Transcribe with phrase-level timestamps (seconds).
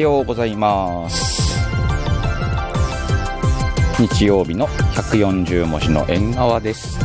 [0.00, 1.60] はようございます。
[4.00, 6.98] 日曜日の140文字の縁側です。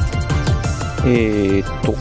[1.06, 1.92] えー、っと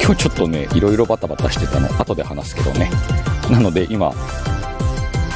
[0.00, 1.88] 今日ちょっとねいろいろバタバタしてたの。
[2.00, 2.92] 後で話すけどね。
[3.50, 4.12] なので今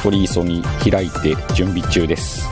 [0.01, 2.47] 取り急ぎ開いて準備中です。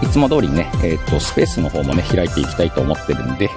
[0.00, 3.54] いつも通りね、えー、っとスペースの方もね開いていきたいと思ってるんでちょ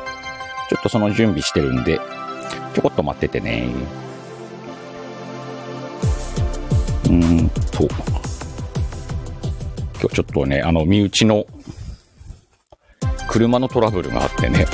[0.80, 2.02] っとその準備してるんで
[2.74, 4.07] ちょこっと待っててね。
[7.10, 7.88] うんと、
[10.00, 11.46] 今日ちょっとね、あの、身内の
[13.30, 14.66] 車のトラブルがあってね、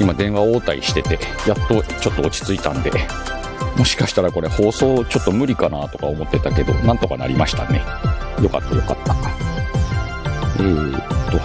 [0.00, 2.90] 今電話応対してて、やっとちょっと落ち着いたんで、
[3.76, 7.82] もしかしたらこれ放送ちょっと無理かなとか思ってたけど、なんとかなりましたね。
[8.42, 9.14] よかったよかった。
[10.58, 11.00] えー、っ
[11.30, 11.38] と、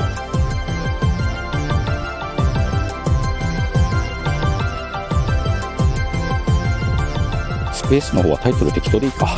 [7.73, 9.35] スペースの方はタイトル適当でいいか。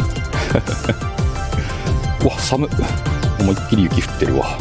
[2.24, 2.70] うわ寒っ。
[3.40, 4.58] 思いっきり雪降ってるわ。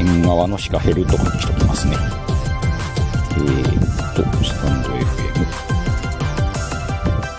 [0.00, 1.96] 縁側のシカヘルとかにしときますね。
[3.32, 5.46] えー、っとスタンド FM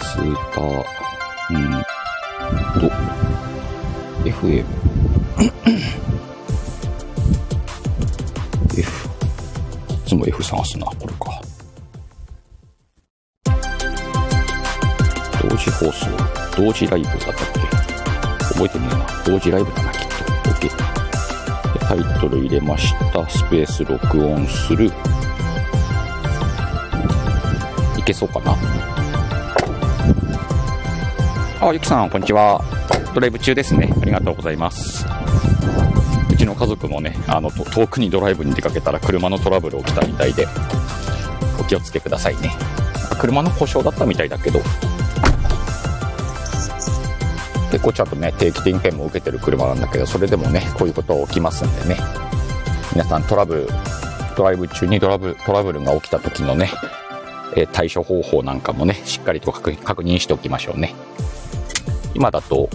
[0.04, 0.86] スーパー
[1.50, 1.72] うん
[2.80, 3.12] と。
[4.24, 4.64] FM
[8.78, 9.10] F
[9.90, 11.11] いつも F 探すなこれ。
[15.82, 16.06] 放送、
[16.56, 17.60] 同時ライブだったっけ？
[18.54, 19.08] 覚えてねえな。
[19.26, 20.14] 同時ライブだな、きっと。
[20.52, 20.70] OK。
[21.80, 23.28] タイトル入れました。
[23.28, 24.92] スペース録音する。
[27.98, 28.56] いけそうかな？
[31.62, 32.64] あ、ゆきさん、こんにちは。
[33.16, 33.92] ドライブ中ですね。
[34.00, 35.04] ありがとうございます。
[36.30, 40.48] うちの家族もね、あの、遠くにドライブに出かけたら車のトラブル起きたみたいで、
[41.60, 42.52] お気をつけくださいね。
[43.20, 44.60] 車の故障だったみたいだけど、
[47.82, 52.00] 結構ちゃんとね、定期点検も受けてる車なんだけど、それでもね、こういうこと起きますんでね。
[52.94, 53.68] 皆さんトラブル、
[54.38, 56.70] ドライブ中にドラブトラブルが起きた時のね、
[57.56, 59.72] え対処方法なんかもね、しっかりと確
[60.04, 60.94] 認しておきましょうね。
[62.14, 62.70] 今だと、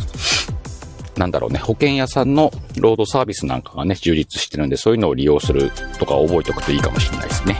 [1.16, 7.56] なんだろうね、保険屋さんのロードサービスなんかがね、充実してるんで、そういうのを利用するとか覚えておくといいかもしれないですね。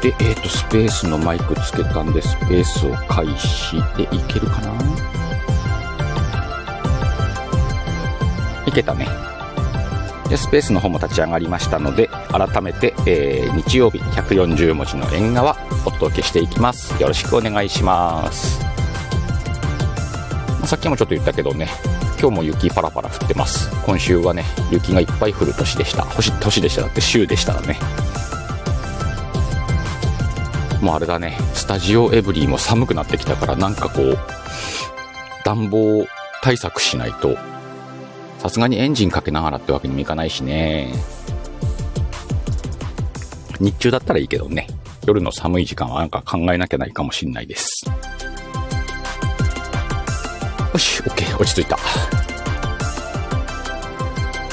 [0.00, 4.72] で、えっ、ー、と、スペースのマイクつけたんで、スペースを開始でいけるかな？
[8.66, 9.06] いけたね。
[10.28, 17.00] で、スペースの方も立ち上がりましたので、改めて、えー、日曜日140文字の縁側、お届けしていきます。
[17.00, 18.60] よろしくお願いします。
[20.66, 21.68] さっきもちょっと言ったけどね、
[22.18, 23.70] 今日も雪パラパラ降ってます。
[23.84, 26.04] 今週はね、雪がいっぱい降る年でした。
[26.04, 27.78] 星、年でしただって週でしたらね。
[30.84, 34.18] もうあれだね、スタジオエブリィも寒くなってきたから、なんかこう、
[35.42, 36.06] 暖房
[36.42, 37.38] 対策しないと、
[38.38, 40.92] さすがにエンジンかけながらってわけにもいかないしね。
[43.60, 44.66] 日中だったらいいけどね、
[45.06, 47.86] 夜の寒い時間はなんか考えなきゃないかもしんないです。
[50.70, 51.78] よし、OK、落ち着いた。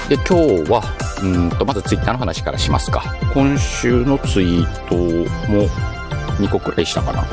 [0.08, 0.82] で、今日は、
[1.24, 3.04] うんと、まずツイッターの話からしますか。
[3.34, 4.96] 今週のツイート
[5.52, 5.91] も、
[6.42, 7.24] 2個くらいしたかな。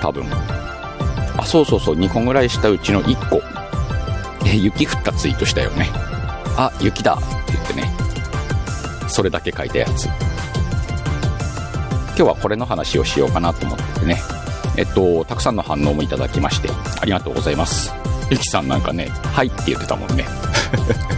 [0.00, 0.24] 多分。
[1.36, 3.40] あ、そうそうそう、2個ぐらいしたうちの1個。
[4.46, 5.88] え、雪降ったツイートしたよね。
[6.56, 7.90] あ、雪だって言ってね。
[9.08, 10.06] それだけ書いたやつ。
[10.06, 10.14] 今
[12.16, 14.20] 日はこれの話をしようかなと思っててね。
[14.76, 17.92] えっと、たくさんの反応もいただきまして、ありがとうございます。
[18.30, 20.24] ゆきさんなんかね、はいって言ってたもんね。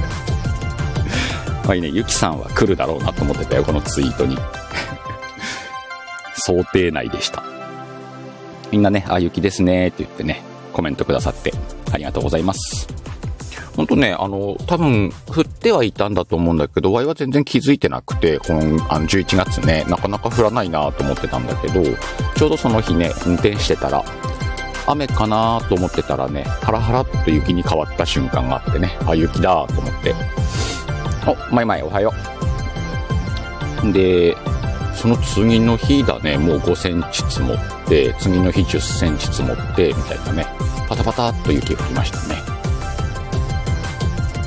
[1.64, 4.36] まあいいね、ゆきさんは来るだろうなと思ってたよ、このツイートに。
[6.46, 7.42] 想定内でした。
[8.70, 10.42] みんなね、あ、雪ですねって言ってね、
[10.72, 11.52] コメントくださって
[11.92, 12.86] ありがとうございます。
[13.76, 18.60] ほんとね、あの、多分、降ってはいたんだと思うんだけど、ワイは全然気づいてなくて、この、
[18.92, 21.82] あの、11月ね、なかなか降らないなと思ってたんだけど、
[22.36, 24.04] ちょうどその日ね、運転してたら、
[24.86, 30.14] 雨かなと思ってたらね、ハラハラっと雪に変わった瞬間があってね、あ、雪だと思って。
[31.26, 32.12] お、まいまいおはよ
[33.82, 33.92] う。
[33.92, 34.36] で、
[34.94, 40.46] その次の日だね、もう5センチ積もって、次の日10センチ積もって、みたいなね、
[40.88, 42.42] パタパタっと雪降りましたね。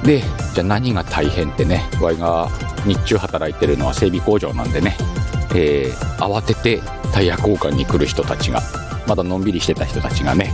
[0.03, 0.23] で、
[0.53, 2.49] じゃあ何が大変ってね、ワイが
[2.85, 4.95] 日中働いてるのは整備工場なんでね、
[5.53, 6.81] えー、慌てて
[7.13, 8.61] タイヤ交換に来る人たちが、
[9.05, 10.51] まだのんびりしてた人たちがね、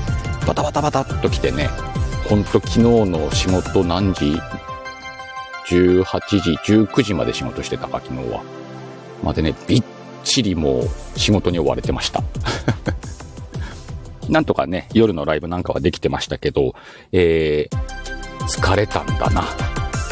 [0.48, 1.70] バタバタバタっと来てね、
[2.28, 4.40] ほんと昨日の仕事何時
[5.70, 6.04] ？18
[6.42, 6.52] 時、
[6.84, 8.63] 19時まで仕事してたか、昨日は。
[9.24, 9.84] までね、びっ
[10.24, 12.24] ちりもう仕事に追われてました。
[14.30, 16.76] なんとかね、夜のライブなんかはできてましたけど、
[17.12, 19.46] えー、疲れたんだな。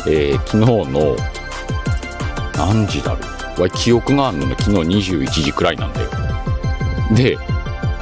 [0.08, 1.16] えー、昨日の、
[2.56, 3.19] 何時だろ
[3.58, 3.62] う。
[3.62, 6.10] わ記憶があるのね、昨日21時くらいなんだよ。
[7.12, 7.38] で、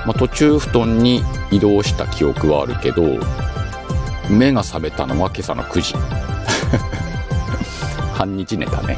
[0.05, 3.03] まあ、途中布団に移動した記憶はあるけど、
[4.29, 5.93] 目が覚めたのは今朝の9時。
[8.13, 8.97] 半日寝たね。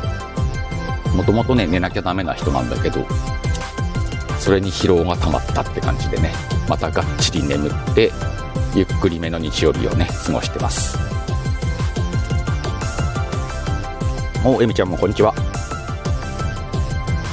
[1.16, 3.06] もともとね、寝なきゃダメな人なんだけど、
[4.40, 6.34] それに疲労が溜まったって感じでね、
[6.68, 8.12] またがっちり眠って、
[8.74, 10.98] ゆっくりめの日曜日をね、過ごしてます。
[14.44, 15.34] お、えみちゃんもこんにちは。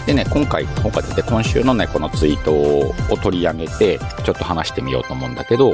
[0.06, 5.70] でね、今回、今回で今週のね、このツイートを取り上げて、ちょっと話してみようと思うんだけど、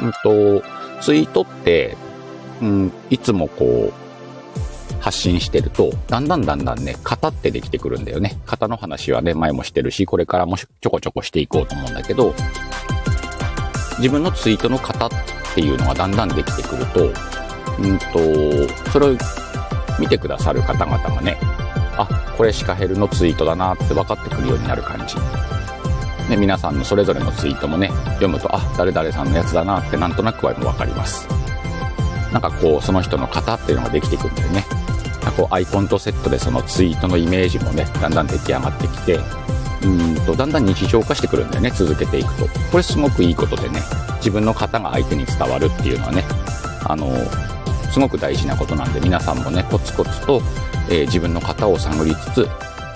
[0.00, 0.62] うんと、
[1.00, 1.96] ツイートって、
[2.62, 4.03] うん、いつもこう、
[5.04, 8.38] 発信してると、だんだんだんだんね、型ってできてくるんだよね。
[8.46, 12.34] 型の話はね、前もしてるし、これからもちょこちょこしていこうと思うんだけど、
[13.98, 15.10] 自分のツイートの型っ
[15.54, 19.16] ていうのがだんだんできてくると、うんと、それを
[20.00, 21.36] 見てくださる方々がね、
[21.98, 22.08] あ、
[22.38, 25.16] これシカヘルのツイートだなって分かってくるようになる感じ。
[26.30, 31.28] ね、皆さんのそれぞれのツイートもね、読むと、あ、誰々さんのやつだなってなんとなくはも分かります。
[32.32, 34.83] なんかこう、その人の型っていうのができてくるんでね。
[35.32, 39.20] こうアイコンとセットでそのツイートのイメージもね、だんだん出来上がってきて、
[39.84, 42.46] うんと、だんだん日常化してくるんだよね、続けていくと。
[42.70, 43.80] これすごくいいことでね、
[44.16, 46.24] 自分の型が相手に伝わるっていうのはね、
[46.84, 47.12] あの、
[47.92, 50.42] すごく大事なことなんで、皆さんもね、コツコツと、
[50.88, 52.48] えー、自分の型を探りつつ、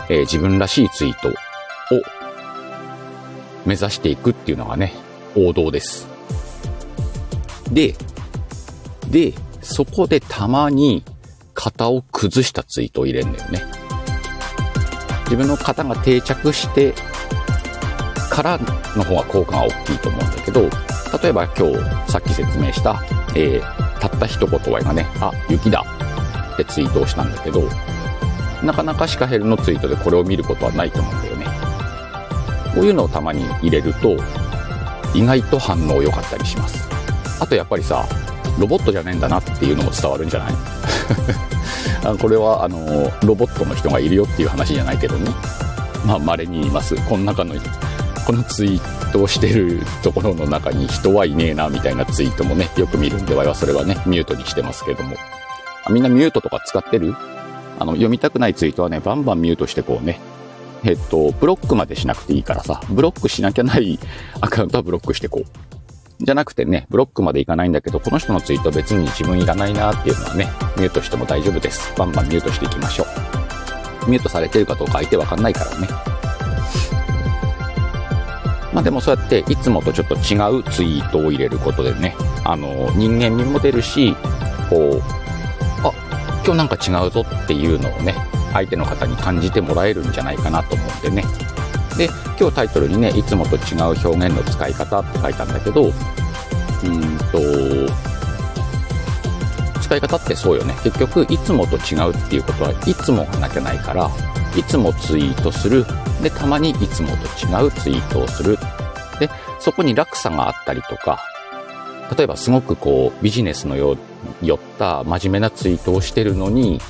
[0.09, 1.33] えー、自分らしいツイートを
[3.67, 4.95] 目指していくっていうのがね、
[5.37, 6.07] 王道です。
[7.71, 7.95] で、
[9.09, 11.05] で、そこでたまに
[11.61, 13.65] 型を崩したツイートを入れるんだよね。
[15.25, 16.95] 自分の型が定着して
[18.31, 18.59] から
[18.97, 20.61] の方が効果が大きいと思うんだけど、
[21.23, 23.03] 例えば今日さっき説明した、
[23.35, 25.85] えー、たった一言は今ね、あ、雪だ
[26.55, 27.69] ってツイートをしたんだけど、
[28.63, 31.47] なかなかシカヘルのツイートでこれを見ることはないと思うんだよね。
[32.75, 34.17] こういうのをたまに入れると、
[35.15, 36.89] 意外と反応良かったりします。
[37.41, 38.07] あとやっぱりさ、
[38.59, 40.55] ロボットじゃねえんだなっていうのも伝わるんじゃない？
[42.05, 45.31] あこれは、あの、ロボットの人がいるよっていう話じゃないけどね。
[46.07, 46.95] まあ、稀にいます。
[47.09, 47.55] この中の、
[48.27, 55.17] このツイートをしてるところの中に人はいねえな、みたいなツイートもね、よく見るんで、わいはそれはね、ミュートにしてますけども。
[55.91, 57.15] みんなミュートとか使ってる？
[57.79, 60.21] あの、読みたくないツイートはね、バンバンミュートしてこうね、
[60.85, 63.99] えっと、ブロックまでしなくていいからさ、ブロックしなきゃない
[64.41, 65.68] アカウントはブロックしてこう。
[66.21, 71.93] じゃなくてね、ブロックまでいかないんだけど、この人のツイート別に自分いらないなっていうのはね、ミュートしても大丈夫です。
[71.97, 73.07] バンバンミュートしていきましょ
[74.07, 74.11] う。
[74.11, 75.89] ミュートされてるかどうか相手わかんないからね。
[78.73, 84.15] まあでもそうやっていつもとちょっと違うツイートを入れることでね、あの、人間味も出るし、
[84.69, 85.03] こう、
[85.87, 85.93] あ、
[86.45, 88.15] 今日なんか違うぞっていうのをね、
[88.53, 91.25] 相手の方に感じてもらえるんじゃないかなと思ってね、
[91.99, 95.93] で、今日タイトルにね、いつもと違う表現の使い方って書いたんだけど、うん
[97.33, 97.93] と、
[99.83, 100.75] 使い方ってそうよね。
[100.85, 104.09] 結局、いつもと違うっていうことは、いつもがなきゃないから、
[104.57, 105.85] いつもツイートする。
[106.23, 107.15] で、たまにいつもと
[107.47, 108.59] 違うツイートをする。
[109.19, 109.29] で、
[109.59, 111.21] そこに落差があったりとか、
[112.17, 113.99] 例えばすごくこう、ビジネスのよう
[114.41, 116.81] 寄った真面目なツイートをしてるのに、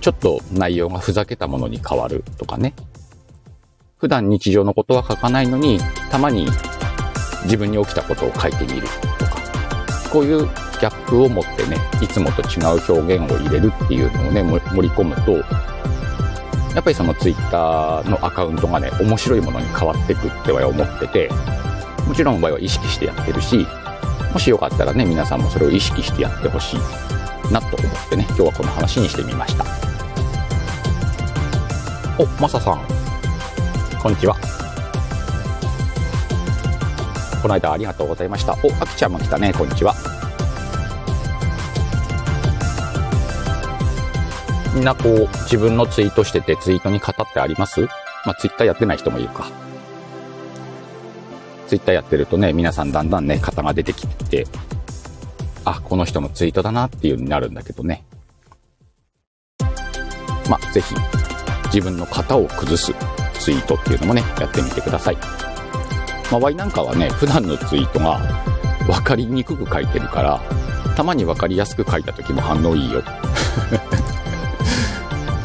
[0.00, 2.72] ちょっと内容がふざけたものに変わるとかね。
[3.98, 6.46] 普段日常のことは書かないのに、たまに
[7.44, 8.86] 自分に起きたことを書いてみる
[9.18, 9.42] とか、
[10.12, 15.32] こういうギャップを持ってね、いつもと違う表現を入れるっていうのをね、盛り込むと、
[16.74, 21.28] やっぱりそのツイッターのアカウントがね、面白いものに変わってくっては思ってて、
[22.06, 23.66] もちろん場合は意識してやってるし、
[24.32, 26.80] もしよかったらね、皆さんもそれを意識してやってほしい
[27.52, 29.64] なと思ってね、今日はこの話にしてみました。
[32.16, 32.97] お、マサさん、
[34.00, 34.36] こんにちは。
[37.42, 38.52] この間ありがとうございました。
[38.52, 39.52] お、あきちゃんも来たね。
[39.52, 39.94] こんにちは。
[44.74, 47.82] みんなこう、自分のツイートしててツイートに語ってあります？
[48.24, 49.46] まあ、ツイッターやってない人もいるか。
[51.66, 54.46] ツイッターやってるとね、皆さんだんだんね、型が出てきて、
[55.64, 58.04] あ、この人のツイートだなっていうになるんだけどね。
[60.48, 60.94] まあ、ぜひ、
[61.66, 62.94] 自分の型を崩す
[63.38, 65.16] ツイートっていうのもね、やってみてください。
[66.30, 68.18] まあ、Y なんかはね、普段のツイートが
[68.86, 70.40] 分かりにくく書いてるから、
[70.96, 73.02] たまに分かりやすく書いた時も反応いいよ。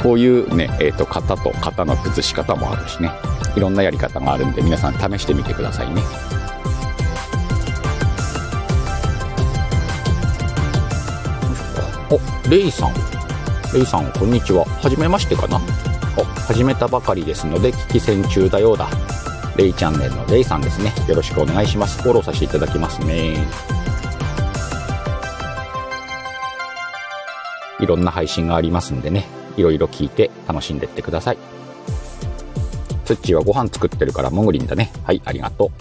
[0.02, 3.12] こういうね、えっ、と、型と型の崩し方もあるしね。
[3.56, 6.02] いろんなやり方があるんで、皆さん試してみてくださいね。
[12.10, 12.20] お、
[12.50, 12.94] レイさん。
[13.74, 14.66] レイさん、こんにちは。
[14.66, 15.62] はじめましてかな
[16.17, 18.88] お、始めたばかりですので、聞き戦中だようだ。
[19.55, 20.93] レイチャンネルのレイさんですね。
[21.08, 22.01] よろしくお願いします。
[22.01, 23.36] フォローさせていただきますね。
[27.79, 29.25] いろんな配信がありますんでね、
[29.58, 31.38] いろいろ聞いて楽しんでってください。
[33.05, 34.91] ツッチーはご飯作ってるからモグリンだね。
[35.03, 35.72] はい、ありがとう。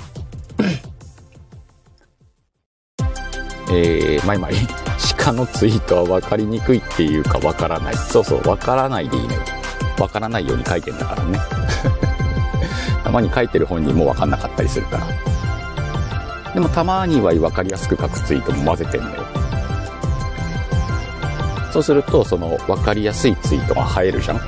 [3.74, 4.54] えー、まいまい。
[5.16, 7.96] 鹿のツイートは分かりにくいっていうか分からない。
[7.96, 9.40] そうそう、分からないでいいのよ。
[10.06, 11.38] 分からないように書いてんだからね。
[13.04, 16.52] たまに書いてる本人も分かんなかったりするから。
[16.54, 19.22] でもたまには分かりやすく書くツイートも混ぜてんのよ。
[21.72, 24.36] そうすると、その分かりやすいツイートが映えるじゃん。
[24.36, 24.40] あ、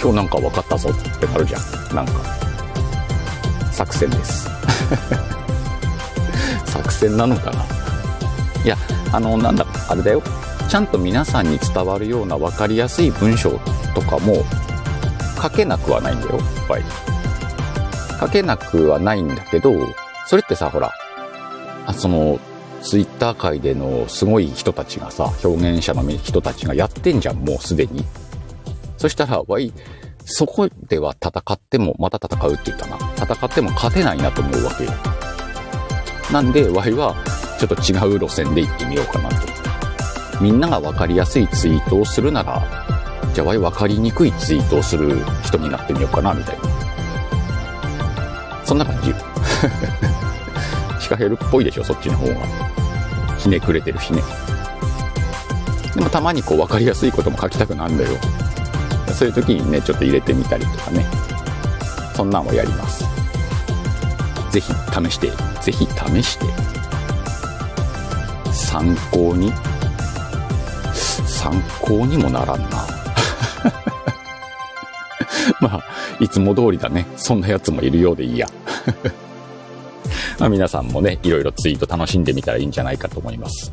[0.00, 1.94] 今日なんか分かったぞってなるじゃん。
[1.94, 2.12] なんか。
[3.70, 4.48] 作戦です。
[6.64, 7.64] 作戦なのかな
[8.64, 8.76] いや、
[9.12, 10.22] あの、なんだ、あれだよ。
[10.68, 13.50] ちゃんと皆さんに伝わるような分かりやすい文章
[13.94, 14.44] とかも
[15.40, 16.82] 書けなくはないんだよ、いっぱい。
[18.20, 19.72] 書けなくはないんだけど、
[20.26, 20.92] それってさ、ほら、
[21.86, 22.40] あその、
[22.82, 28.04] ツイッター界でのすごい人たちがさ、表現者の人たちがやってんじゃん、もうすでに。
[28.96, 29.72] そしたら、わい、
[30.24, 32.96] そこでは戦っても、また戦うって言ったな。
[33.16, 34.90] 戦っても勝てないなと思うわけよ。
[36.32, 37.14] なんで、ワイは、
[37.58, 39.65] ちょっと違う路線で行ってみようかなと。
[40.40, 42.62] みんなが分かりやすいツイートをするなら、
[43.34, 46.64] じゃあワイ分かりにくいツイートをする人になってみようかな、みたいな。
[48.64, 49.14] そんな感じ。
[51.00, 52.34] シカヘルっぽいでしょ、そっちの方が。
[53.38, 54.22] ひねくれてるしね。
[55.94, 58.10] でもたまにこう分かりやすいことも書きたくなるんだよ。
[59.14, 61.06] そういう時にね、ちょっと入れてみたりとかね。
[62.14, 63.04] そんなんをやります。
[64.50, 66.46] ぜひ試して、ぜひ試して、
[68.52, 69.52] 参考に、
[71.46, 72.66] 参考にもならんな。
[75.60, 75.84] まあ、
[76.18, 77.06] いつも通りだね。
[77.16, 78.48] そんなやつもいるようでいいや。
[80.40, 83.72] まあ、皆さんもね、いろいろツイート楽しんでみたらいいんじゃないかと思います。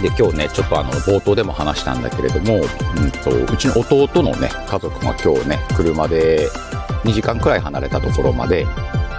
[0.00, 6.48] で、今日ね、ちょっとあの、冒頭でも話したんだけれども、うんと、うちの弟のね、家族が今日ね、車で
[7.02, 8.64] 2時間くらい離れたところまで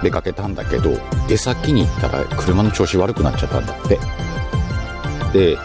[0.02, 0.90] 出かけたんだけど、
[1.28, 3.98] 出先に行ったら車の調子悪くなっちゃったんだって。
[5.32, 5.56] で、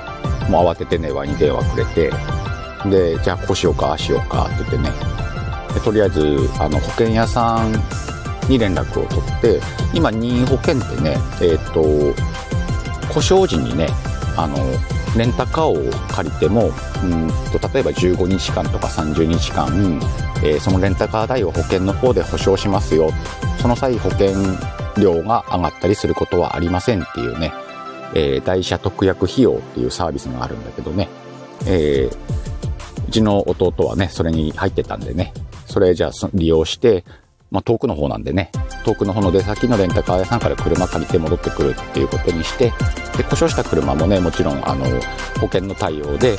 [0.50, 2.12] もう慌ててね、ワイに電話くれて、
[2.90, 4.90] で、じゃあこうしようか、ああしようかって言ってね、
[5.74, 7.72] でとりあえず、あの、保険屋さん
[8.50, 9.62] に連絡を取って、
[9.94, 11.84] 今、任意保険ってね、えっ、ー、と、
[13.14, 13.88] 故障時にね、
[14.38, 14.58] あの、
[15.18, 16.72] レンタカーを借りても、
[17.04, 20.00] うんと例えば15日間とか30日間、
[20.44, 23.10] えー、そのレンタカー代を保険の方で保証しますよ。
[23.62, 24.34] その際保険
[24.98, 27.54] 料が上がったりすることはありませんっていうね、
[28.14, 31.10] えー、代車特約費用っていうサービスがあるんだけどね、
[31.66, 35.34] えー、うちの弟はね、それに入ってたんでね、
[35.66, 37.06] それじゃあ利用して、
[37.56, 38.52] まあ、遠くの方なんでね、
[38.84, 42.74] 遠くの方の出先のレンタカー屋さんから車借りて戻ってくるっていうことにして、
[43.16, 44.84] で、故障した車もね、もちろん、あの、
[45.40, 46.38] 保険の対応で、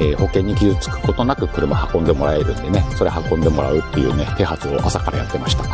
[0.00, 5.64] えー、保険に傷つくことなく車運んでもらえるんでね、それ運んでもらうっていうね、手はずを朝からやってました。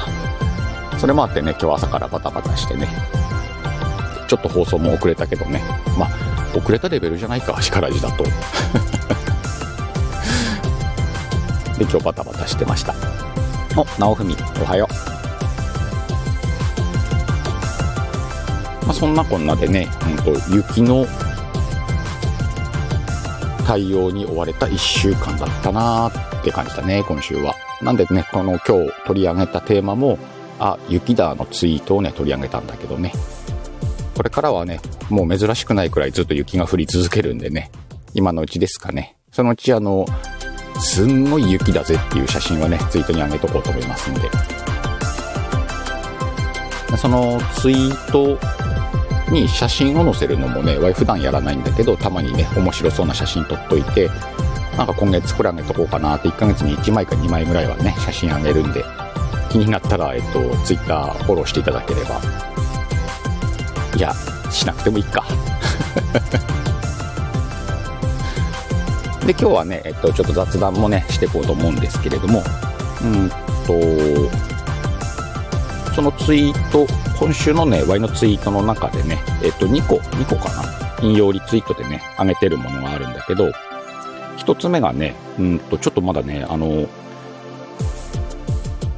[0.98, 2.88] それもあってね、今日朝からバタバタしてね、
[4.26, 5.62] ちょっと放送も遅れたけどね、
[5.96, 6.10] まあ、
[6.58, 8.24] 遅れたレベルじゃないか、力地だと。
[11.78, 13.31] で、今日バタバタしてました。
[13.76, 15.12] お、直文、おはよう。
[18.84, 21.06] まあ、そんなこんなでね、うんと、雪の
[23.66, 27.54] 対応に追われた1週間だったなーって感じだね、今週は。
[27.80, 30.18] なんでね、この今日取り上げたテーマも、
[30.58, 33.12] あ、雪だのツイートをね、取り上げたんだけどね。
[34.14, 37.70] これからはね、もう珍しくないくらいずっと雪が降り続けるんでね、
[38.14, 39.16] 今のうちですかね。
[39.32, 40.04] そのうちあの、
[40.80, 44.22] すんごい雪だぜっていう写真はね、ツイートに上げとこうと思いますんで。
[46.96, 48.38] そのツイート
[49.32, 54.10] に写真を載せるのもね、普段やらないんだけど、たまにね、面白そうな写真撮っといて、
[54.76, 58.84] なんか今月くらい上げとこうかなって、1ヶ月に1枚か2枚ぐらいはね、写真あげるんで、
[59.50, 62.20] 気になったら、えっと、Twitter フォローしていただければ。
[63.96, 64.12] いや、
[64.50, 65.24] しなくてもいいか。
[69.32, 72.42] で、今日はね、えっと、ちょっと雑談もね、していこうと思うんですけれども、
[73.02, 73.28] うん
[73.66, 73.72] と、
[75.94, 76.86] そのツイート、
[77.18, 80.82] 今週のね、Y のツイートの中でね、えっと、2個、2個かな。
[81.02, 83.50] 引用リツイートでね、上げてるものがあるんだけど、
[84.36, 86.86] 一つ目がね、うんと、ちょっとまだね、あの、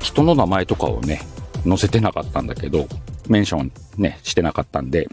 [0.00, 1.22] 人の名前とかをね、
[1.66, 2.86] 載せてなかったんだけど、
[3.28, 5.08] メンションね、してなかったんで、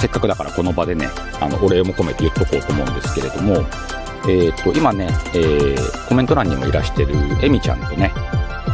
[0.00, 1.08] せっかくだからこの場でね、
[1.40, 3.66] あの、お礼も込めて言っとこうと思うんですけれども、
[4.28, 8.12] えっ、と、今ね、えー、コメント欄にもいらしてるエミちゃんとね、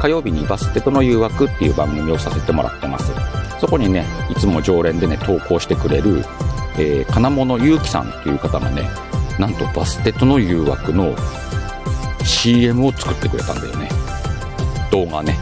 [0.01, 3.13] 火曜日にバステとの誘惑っていう番組をさせてもらってます。
[3.61, 6.25] そこにね、いつも常連でね、投稿してくれる、
[6.79, 8.89] えー、金物ゆうきさんという方がね、
[9.39, 11.15] なんとバステとの誘惑の
[12.25, 13.89] CM を作ってくれたんだよね。
[14.91, 15.37] 動画ね。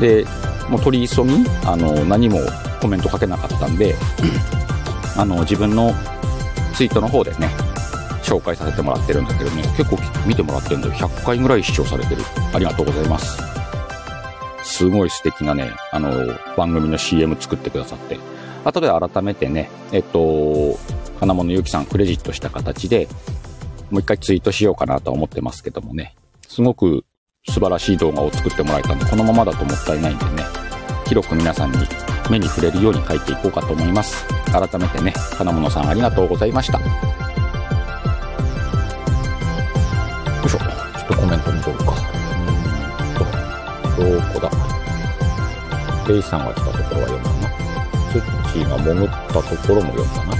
[0.00, 0.24] で、
[0.68, 2.40] もう取り急ぎ、あの、何も
[2.80, 3.94] コメント書けなかったんで、
[5.16, 5.94] あの、自分の
[6.74, 7.48] ツイートの方でね、
[8.22, 10.94] 紹介させてもらってるんだけどね、結構見てもらってるんだよ。
[10.94, 12.22] 100回ぐらい視聴されてる。
[12.54, 13.42] ありがとうございます。
[14.62, 18.18] すごい素敵なね、あの、番組の CM 作ってくださって。
[18.64, 20.78] 後で改めてね、えっと、
[21.18, 23.08] 金物ゆきさんクレジットした形で、
[23.90, 26.14] もう一回ツイートしようかなとは思ってますけどもね、
[26.48, 27.04] すごく
[27.48, 30.44] 素晴らしい動画を作ってもらえたんで、このままだともったいないんでね、
[31.06, 31.78] 広く皆さんに
[32.30, 34.26] 目に触れるように書いていこうかと思います。
[34.52, 36.78] 改めてね、金物さんありがとうございました。
[36.78, 36.84] よ
[40.44, 40.58] いしょ。
[40.58, 40.66] ちょ
[41.04, 41.84] っとコメント見とるか。
[41.86, 42.50] う
[43.12, 43.24] んと、
[44.02, 44.50] どこだ？
[46.08, 47.48] レイさんが来たところは読んだな？
[48.12, 50.34] ツッチーが潜ったところも読んだな？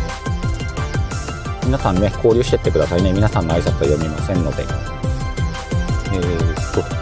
[1.65, 3.13] 皆さんね、交流してってくださいね。
[3.13, 4.65] 皆さんの挨拶は読みませんので。
[6.13, 7.02] えー、っと、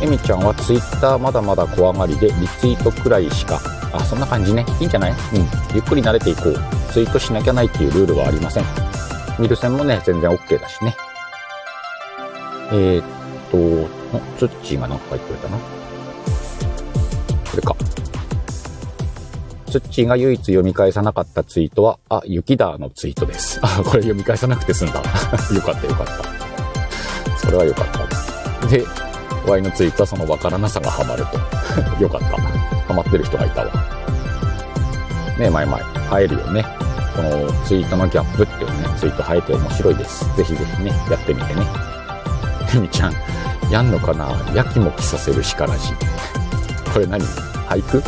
[0.00, 3.60] えみちゃんは Twitter まだまだ怖がりで、リツイートくらいしか。
[3.92, 4.64] あ、そんな感じね。
[4.80, 5.12] いいんじゃない？
[5.12, 5.18] うん。
[5.74, 6.54] ゆっくり慣れていこう。
[6.92, 8.64] ツイートしなきゃないっていうルールはありません。
[9.38, 10.96] 見る線もね、全然 OK だしね。
[12.70, 13.04] えー、っ
[13.50, 13.88] と、
[14.38, 15.56] ツッチーが何か書いてくれたな。
[15.58, 15.62] こ
[17.56, 17.76] れか。
[19.70, 23.58] ツッチーが唯一読み返さなかったツイートは、あ、雪だのツイートです。
[23.62, 24.94] あ、これ読み返さなくて済んだ。
[25.02, 27.36] よかったよかった。
[27.38, 27.86] それはよかっ
[28.60, 28.66] た。
[28.66, 28.84] で、
[29.48, 31.38] Y のツイートはそのわからなさがハマると。
[32.02, 32.26] よかった。
[32.86, 33.72] ハマってる人がいたわ。
[35.38, 35.78] ねえ前々、
[36.20, 36.66] 映えるよね。
[37.16, 40.24] このツイートのギャップっていうね、ツイート映えて面白いです。
[40.36, 41.66] ぜひぜひね、やってみてね。
[42.66, 43.14] ふみちゃん、
[43.70, 44.28] やんのかな？
[44.54, 45.92] やきもきさせるしからじ。
[46.92, 47.24] これ何？
[47.68, 48.02] 俳句？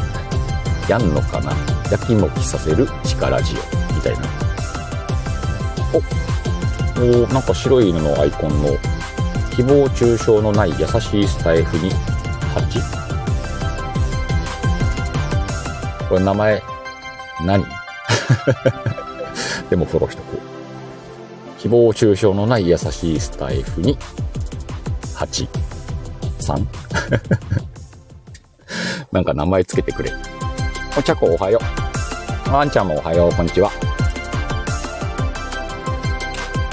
[0.88, 1.52] やんのかな？
[1.90, 4.20] やきもきさせる力ジオみたいな。
[7.00, 8.76] お、おなんか白い犬のアイコンの
[9.60, 12.80] 誹謗中傷のない優しいスタイフに8。
[16.08, 16.62] これ名前
[17.44, 17.62] 何？
[19.68, 21.60] でもフォローしとこう。
[21.60, 23.98] 誹謗中傷のない優しいスタイフに
[25.14, 25.46] 8。
[26.40, 26.66] 3?
[29.12, 30.10] なんか名前つけてくれ。
[30.96, 31.60] お茶子おはよ
[32.48, 32.50] う。
[32.50, 33.70] ワンちゃんもおはよう、こんにちは。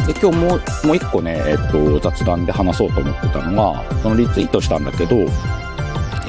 [0.08, 5.17] で、今日もう、もう一個ね、えっと、雑談で話そうと思ってたのが、そのリツイートしたんだけど、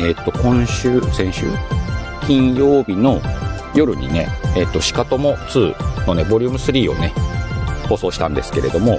[0.00, 1.46] えっと、今週、先週、
[2.26, 3.20] 金曜日の
[3.74, 7.12] 夜にね、えっと、シカトモ2のね、ボリューム3をね、
[7.88, 8.98] 放送したんですけれども、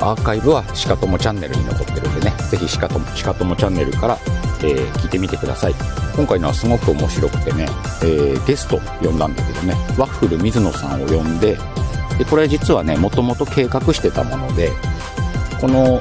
[0.00, 4.18] アーカイブはシカトモチャンネルに残ってるんでね、ぜひシカトモ、シカトモチャンネルから、
[4.62, 5.74] えー、聞いてみてください。
[6.16, 7.66] 今回のはすごく面白くてね、
[8.02, 11.58] えー、ゲスト呼んだんだけどね、ワッフル水野さんを呼んで、
[12.20, 14.70] で、これ実はね、もともと計画してたもので、
[15.58, 15.94] この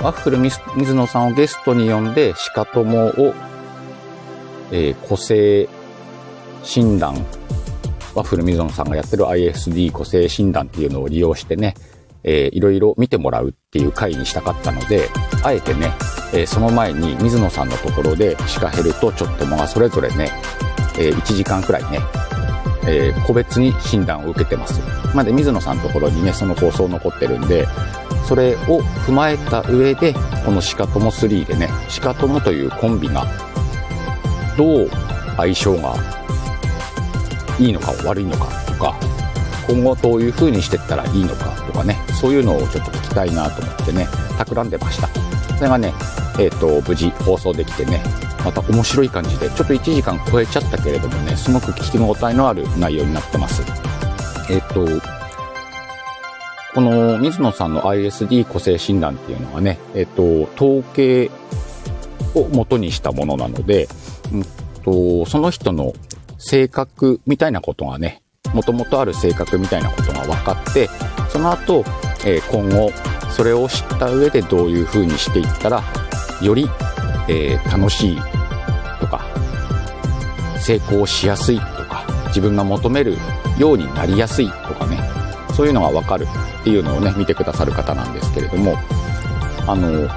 [0.00, 0.60] ワッフル水
[0.94, 3.34] 野さんをゲストに呼んで、シカトモを、
[4.70, 5.68] えー、個性
[6.62, 7.14] 診断、
[8.14, 11.74] ワッフル水野さんがやってる ISD 個性診断っていうのを利用してね、
[12.22, 15.08] えー、いろいろ見てもらうっていう回にしたかったので、
[15.42, 15.90] あえてね、
[16.32, 20.30] えー、その前に水野さんのところでシカヘルとちょっともがそれぞれね、
[20.96, 21.98] えー、1時間くらいね、
[22.86, 24.80] えー、個別に診断を受けてます。
[25.14, 27.66] まで水野さんのところにね、その放送残ってるんで、
[28.26, 33.26] それを踏まえた上で、このシカトモ3でね、シカトモというコンビが、
[34.56, 34.90] どう
[35.36, 35.94] 相性が
[37.58, 38.94] いいのか悪いのかとか、
[39.68, 44.06] 今後どういう風にしてったらいいのかとかね、そういうのをちょっと聞きたいなと思ってね、
[44.38, 45.08] 企んでました。
[45.56, 45.92] それがね、
[46.38, 48.02] えっ、ー、と、無事放送できてね、
[48.46, 53.62] また面白い感じで、ちょっと1時間超えちゃったけれどもね、すごく聞き応えのある内容になってます。
[54.48, 54.86] えっ、と、
[56.72, 61.28] この水野さんの ISD 個性診断っていうのはね、えっ、と、統計
[62.36, 63.88] を元にしたものなので、
[64.32, 64.44] うん
[64.84, 65.92] と、その人の
[66.38, 68.22] 性格みたいなことがね、
[68.54, 70.88] もともとある性格みたいなことが分かって、
[71.30, 71.84] その後、
[72.24, 72.92] えー、今後、
[73.32, 75.82] それを知った上でどういう風にしていったら、
[76.40, 76.68] より、
[77.28, 78.16] えー、楽しい
[79.00, 79.26] とか、
[80.58, 83.16] 成功しやすいとか、自分が求める
[83.58, 84.98] ようになりやすいとかね、
[85.54, 86.26] そういうのがわかる
[86.60, 88.76] っていうのをね、見てくださる方なんですけれども、
[89.66, 90.08] あの、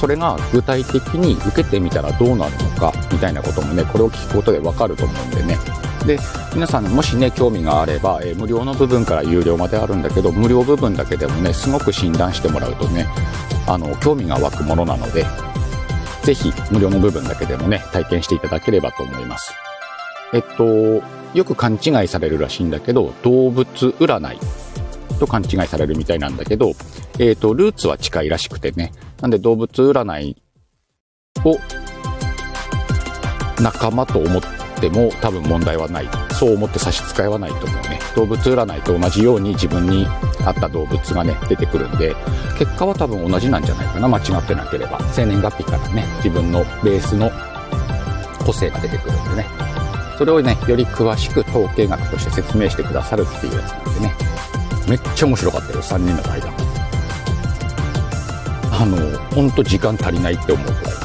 [0.00, 5.58] それが具体的に受けてみたらどうなるのかみたいなこともね、これを聞くことでわかると思うんでね。
[6.06, 6.18] で、
[6.54, 13.06] 皆さんもしね、興味があれば、えー、無料の部分から有料まであるんだけど、無料部分だけでもね、すごく診断してもらうとね、
[13.70, 15.24] あの、興味が湧くものなので、
[16.24, 19.54] ぜひ無料の部分だけでもね、体験していただければと思います。
[20.32, 20.64] えっと、
[21.34, 23.64] よく勘違いされるらしいんだけど、動物
[24.00, 24.38] 占い
[25.20, 26.72] と勘違いされるみたいなんだけど、
[27.20, 30.36] えっと、ルーツは近いらしくてね、なんで動物占い
[31.44, 31.56] を
[33.62, 34.42] 仲間と思っ
[34.80, 36.29] ても多分問題はない。
[36.40, 38.00] そう思って差し支えはないと思うね。
[38.16, 40.06] 動物占いと同じように自分に
[40.42, 42.16] 合った動物がね、出てくるんで、
[42.58, 44.08] 結果は多分同じなんじゃないかな。
[44.08, 44.98] 間違ってなければ。
[45.12, 47.30] 生年月日からね、自分のベースの
[48.46, 49.46] 個性が出てくるんでね。
[50.16, 54.14] それをね、より詳しく統計学として説明してくださるっていうやつなんでね。
[54.88, 56.54] めっちゃ面白かったよ、3人の対談。
[58.72, 61.00] あの、ほんと時間足りないって思うくらいね、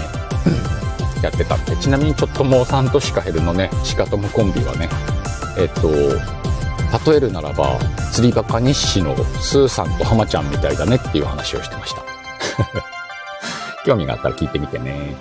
[1.24, 4.88] やってたんで、ちなみにちょっともうさんとシカヘルのね、シカトムコンビはね、
[5.57, 5.89] えっと、
[7.11, 7.79] 例えるならば、
[8.11, 12.03] 釣りバカ日誌のスーさんとハマちゃんみたいだねっていう話をしてました。
[13.85, 15.15] 興味があったら聞いてみてね。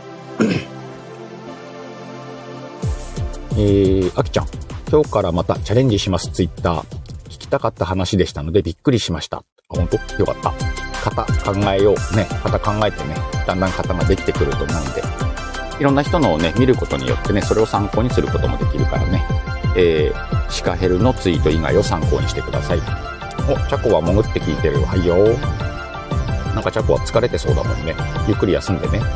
[3.56, 4.46] えー、あきちゃん。
[4.90, 6.80] 今日からまたチャレンジします、ツイッター。
[7.28, 9.38] 聞きたかった話でしたのでびっくりしました。
[9.38, 9.96] あ、本当？
[10.18, 10.52] よかった。
[11.10, 12.16] 型考えよう。
[12.16, 13.14] ね、型考えてね、
[13.46, 15.02] だんだん型ができてくると思うんで、
[15.78, 19.24] いろんな人のをね、見ることによってね、それを参考にすることもできるからね、
[19.76, 22.78] えー、シカヘルのツイート以外を参考にしてください。
[22.78, 24.82] お、チャコは潜って聞いてる。
[24.84, 25.16] はいよ。
[26.54, 27.94] なんかチャコは疲れてそうだもんね。
[28.28, 29.00] ゆっくり休んでね。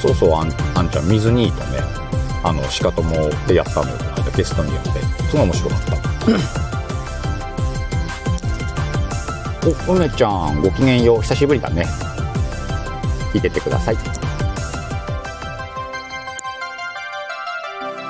[0.00, 1.80] そうそう、あんあんちゃん、水にいとね、
[2.42, 4.90] あの、シカトモでやったのよ、このゲストにやって。
[5.28, 5.96] すごい面白かった。
[9.92, 11.22] お、梅ちゃん、ごきげんよう。
[11.22, 11.86] 久しぶりだね。
[13.36, 13.96] 聞いててください。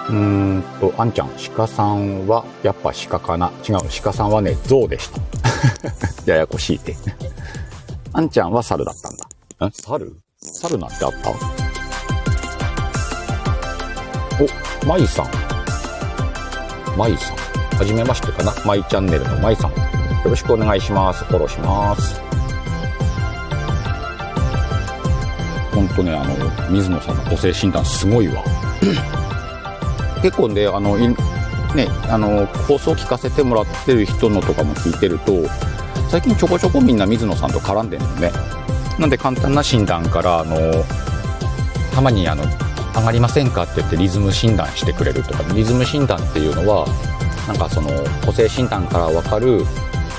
[0.08, 3.50] うんと、あんちゃん、鹿さんは、やっぱ鹿かな？
[3.68, 5.20] 違う、鹿さんはね、象でした。
[6.30, 6.94] ややこしいって。
[8.12, 9.26] あんちゃんは猿だったんだ。
[9.66, 10.16] ん猿？
[10.40, 11.30] 猿なんてあった？
[14.84, 15.26] お、まいさん。
[16.96, 17.36] まいさん。
[17.76, 18.54] はじめましてかな？
[18.64, 19.72] まいチャンネルのまいさん。
[19.72, 19.76] よ
[20.26, 21.24] ろしくお願いします。
[21.24, 22.35] フォローします。
[25.76, 28.42] ほんとね、あの、水野さんの個性診断すごいわ。
[30.22, 31.14] 結構ね、あの、ね、
[32.08, 35.32] あの、放送聞かせてもらってる人のとかも聞いてると、
[36.08, 38.32] 最近ちょこちょこみんな水野さんと絡んでるのね。
[38.98, 40.56] なんで簡単な診断から、あの、
[41.94, 42.44] たまにあの、
[42.94, 43.64] 上がりませんか？
[43.64, 46.86] って言ってリズム診断してくれるとか、リズム診断っていうのは、
[47.46, 47.90] なんかその
[48.24, 49.66] 個性診断からわかる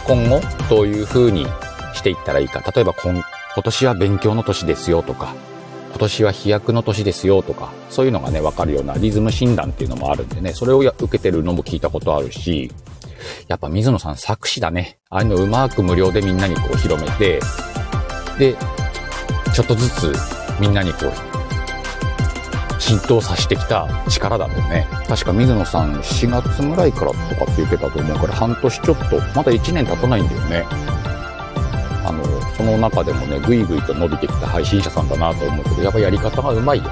[0.05, 0.39] 今後
[0.69, 1.47] どういう風に
[1.95, 2.61] していったらいいか。
[2.71, 3.23] 例えば今
[3.57, 5.33] 今年は勉強の年ですよとか、
[5.89, 12.71] 今年は飛躍の年ですよとか、そういうのがね、わかるようなリズム診断っていうのもあるんでね、それを受けてるのも聞いたことあるし、
[13.47, 14.99] やっぱ水野さん作詞だね。
[15.09, 17.39] ああいうのうまく無料でみんなにこう広めて、
[18.37, 18.55] で、
[19.55, 20.13] ちょっとずつ
[20.59, 24.85] みんなにこう浸透させてきた力だもんね。
[25.07, 30.63] 確か水野さん4月ぐらいからとかって言ってたと思うから半年ちょっと、まだ1年経たないんだよね。
[32.05, 36.89] あの、その中でもね、ぐいぐいと伸びてきた配信者さんだなと思うけど、やっぱやり方がうまいよね。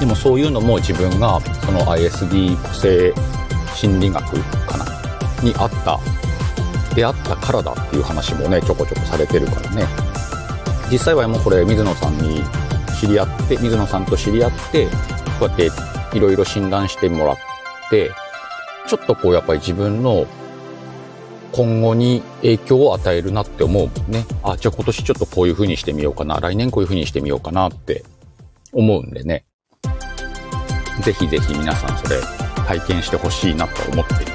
[0.00, 3.14] でもそういうのも自分がその ISD 個性
[3.74, 4.84] 心理学かな
[5.42, 5.98] にあった、
[6.94, 9.86] 出会ったからだっていう話もね、ちょこちょこされてるからね。
[10.90, 12.42] 実際はもうこれ水野さんに
[12.98, 14.86] 知り合って、水野さんと知り合って、
[15.38, 15.70] こうやって
[16.16, 17.36] いろいろ診断してもらっ
[17.90, 18.10] て、
[18.88, 20.26] ちょっとこうやっぱり自分の
[21.52, 24.24] 今後に影響を与えるなって思うもんね。
[24.42, 26.38] あ、じゃあ今年ちょっとこういう風にしてみようかな。
[26.40, 28.04] 来年こういう風にしてみようかなって
[28.72, 29.44] 思うんでね。
[31.02, 32.20] ぜひぜひ皆さんそれ
[32.66, 34.32] 体験してほしいなと思ってるね。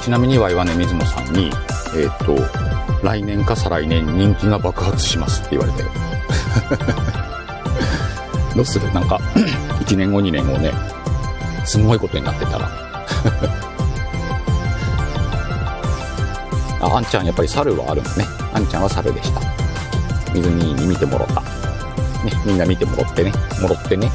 [0.00, 1.46] ちなみにワイはね、水野さんに、
[1.96, 2.36] えっ、ー、と、
[3.02, 5.82] 来年か再来年人気が爆発しますって言われて。
[8.54, 8.92] どうする？
[8.92, 9.16] なんか、
[9.84, 10.72] 1年後2年後ね、
[11.64, 12.70] すごいことになってたら。
[16.86, 18.24] あ、あんちゃんやっぱり猿はあるのね。
[18.52, 19.40] あんちゃんは猿でした。
[20.32, 21.40] 水にに見てもろった。
[21.40, 23.32] ね、みんな見てもろってね。
[23.60, 24.10] もろってね。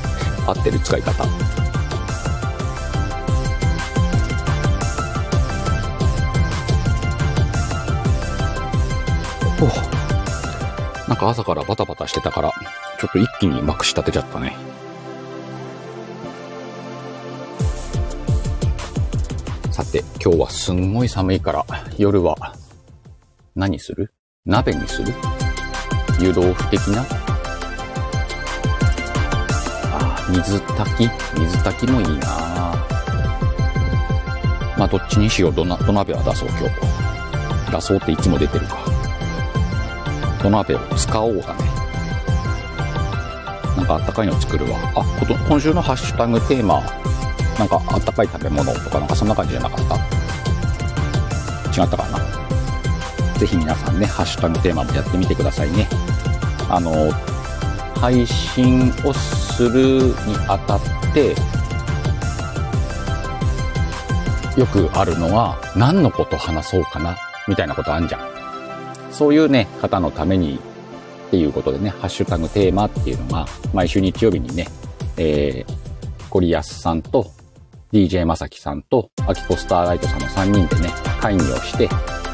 [0.47, 1.25] 合ってる使い方。
[9.59, 9.69] ほう
[11.07, 12.51] なんか朝からバタバタしてたから、
[12.99, 14.55] ちょっと一気にまくし立てちゃったね。
[19.71, 21.65] さて、今日はすんごい寒いから、
[21.97, 22.55] 夜は
[23.55, 24.13] 何する？
[24.45, 25.13] 鍋にする？
[26.19, 27.03] 湯豆腐的な？
[29.93, 31.11] あ、水炊き？
[31.37, 32.27] 水炊きもいいな
[34.77, 35.53] まあ、どっちにしよう？
[35.53, 37.71] 土な土鍋は出そう、今日。
[37.71, 38.77] 出そうっていつも出てるか。
[40.41, 41.65] 土鍋を使おうだね。
[43.75, 44.77] なんかあったかいの作るわ。
[44.95, 46.81] あ、こと今週のハッシュタグテーマ、
[47.59, 49.87] なんかあったかい食べ物とかなんかそんな感じじゃなかっ
[51.73, 51.81] た？
[51.81, 52.30] 違ったかな？
[53.41, 55.87] ぜひ皆さんね、ハッシュタグテーマもやってみてくださいね。
[56.69, 57.11] あの、
[57.99, 60.13] 配信をするに
[60.47, 61.29] あたって、
[64.55, 68.21] よくあるのは、何のこと話そうかな、みたいなことあんじゃん。
[69.11, 70.59] そういうね、方のために
[71.27, 74.67] っていうことでね、ハッシュタグテーマっていうのが、毎週日曜日にね、
[75.17, 75.73] えー、
[76.29, 77.25] ゴリアスさんと、
[77.91, 81.89] DJ まさきさんと、アキコスターライトさんの3人でね、会議をして、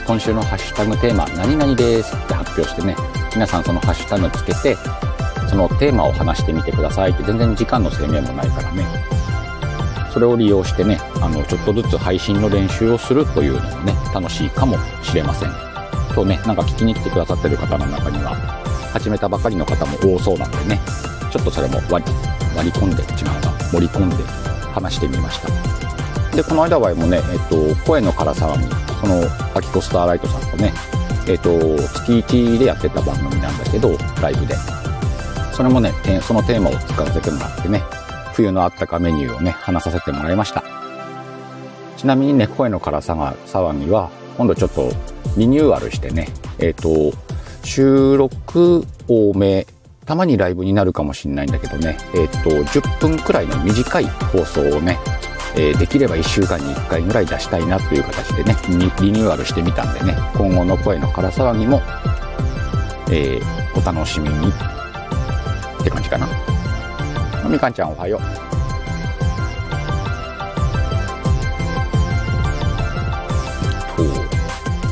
[0.07, 2.95] 今週のハッシュタグテーマ、何々ですって発表してね、
[3.33, 4.77] 皆さんそのハッシュタグつけて、
[5.49, 8.85] そのテーマを話してみてくださいって、全然時間の制限もないからね、
[10.13, 15.49] それを利用してね、あの、ちょっとずつ配信の練習をするというのもね、楽しいかもしれません。
[16.15, 18.33] 今日ね、なんか聞きに来てくださってる方の中には、
[18.93, 20.79] 始めたばかりの方も多そうなんでね、
[21.33, 22.11] ちょっとそれも割り、
[22.55, 23.09] 割り込んで、違う
[23.41, 24.15] な、盛り込んで
[24.73, 26.06] 話してみました。
[26.37, 28.63] で、この間はもね、えっと、声の辛さに、
[29.01, 29.23] その、
[29.55, 30.71] アキコスターライトさんとね、
[31.27, 34.55] えっと、月1でやってた番組なんだけど、ライブで。
[35.51, 37.81] それもね、そのテーマを使わせてもらってね、
[38.33, 40.63] 冬のあったかメニューをね、話させてもらいました。
[41.97, 44.91] ちなみにね、声の辛さが、騒ぎは、今度ちょっと
[45.37, 46.27] リニューアルしてね、
[46.59, 47.13] えっ、と、
[47.63, 49.65] 収録多め、
[50.05, 54.99] たまにライブになるかもしれないんだけどね、えっ、と、10分くらいの短い放送をね、
[55.57, 61.81] えーできれば1週間に1回ぐらい出したいなという形でね、リリニューアルしてみたんでね、今後の声の辛騒ぎも、
[63.09, 66.27] えーお楽しみにって感じかな。
[67.47, 68.47] みかんちゃんおはよう。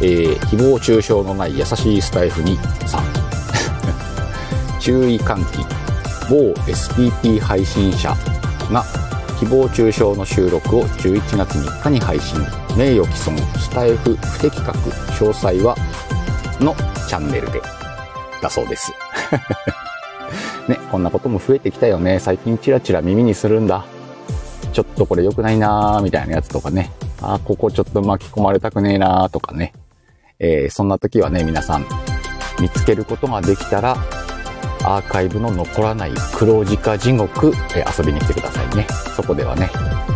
[0.01, 3.03] え誹謗中傷のない優しいスタイフにさん
[4.79, 5.65] 注意喚起
[6.29, 8.15] 某 SPP 配信者
[8.71, 8.83] が
[9.35, 12.39] 誹謗中傷の収録を11月3日に配信。
[12.77, 15.75] 名誉毀損スタイフ不適格詳細は
[16.59, 16.73] の
[17.07, 17.61] チャンネルで。
[18.41, 18.93] だそうです。
[20.67, 22.19] ねこんなことも増えてきたよね。
[22.19, 23.85] 最近チラチラ耳にするんだ。
[24.71, 26.91] ちょっとこれ良くないなーみたいなやつとかね。
[27.21, 29.73] あここちょっと巻き込まれたくねえなーとかね。
[30.39, 31.85] えーそんな時はね、皆さん、
[32.59, 33.97] 見つけることができたら、
[34.85, 38.85] アーカイブの残らない黒字化地獄、え遊びに来てくださいね。
[39.15, 39.71] そこではね、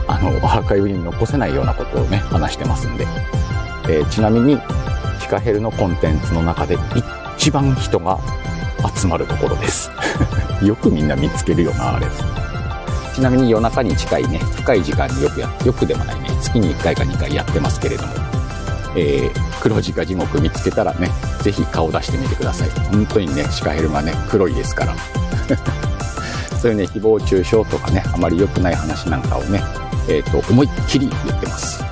[0.08, 3.08] あの、アーカイブに残せないようなことをね、話してますんで。
[3.90, 4.60] えーちなみに、
[5.20, 6.78] シカヘルのコンテンツの中で
[7.36, 8.20] 一番人が
[8.96, 9.90] 集まるところです。
[10.64, 12.06] よくみんな見つけるよな、あれ。
[13.16, 18.14] ちなみに夜中に近いね、深い時間によくや、よくでもないね、月に1回か2回やってますけれども、
[18.96, 21.10] えー黒字化地獄見つけたらね、
[21.42, 22.70] ぜひ顔出してみてください。
[22.92, 24.96] 本当にね、シカヘルがね、黒いですから。
[26.60, 29.62] そういうね、誹謗中傷とかね、あまり良くない話なんかをね、
[30.10, 31.84] えっ、と、思いっきり言ってます。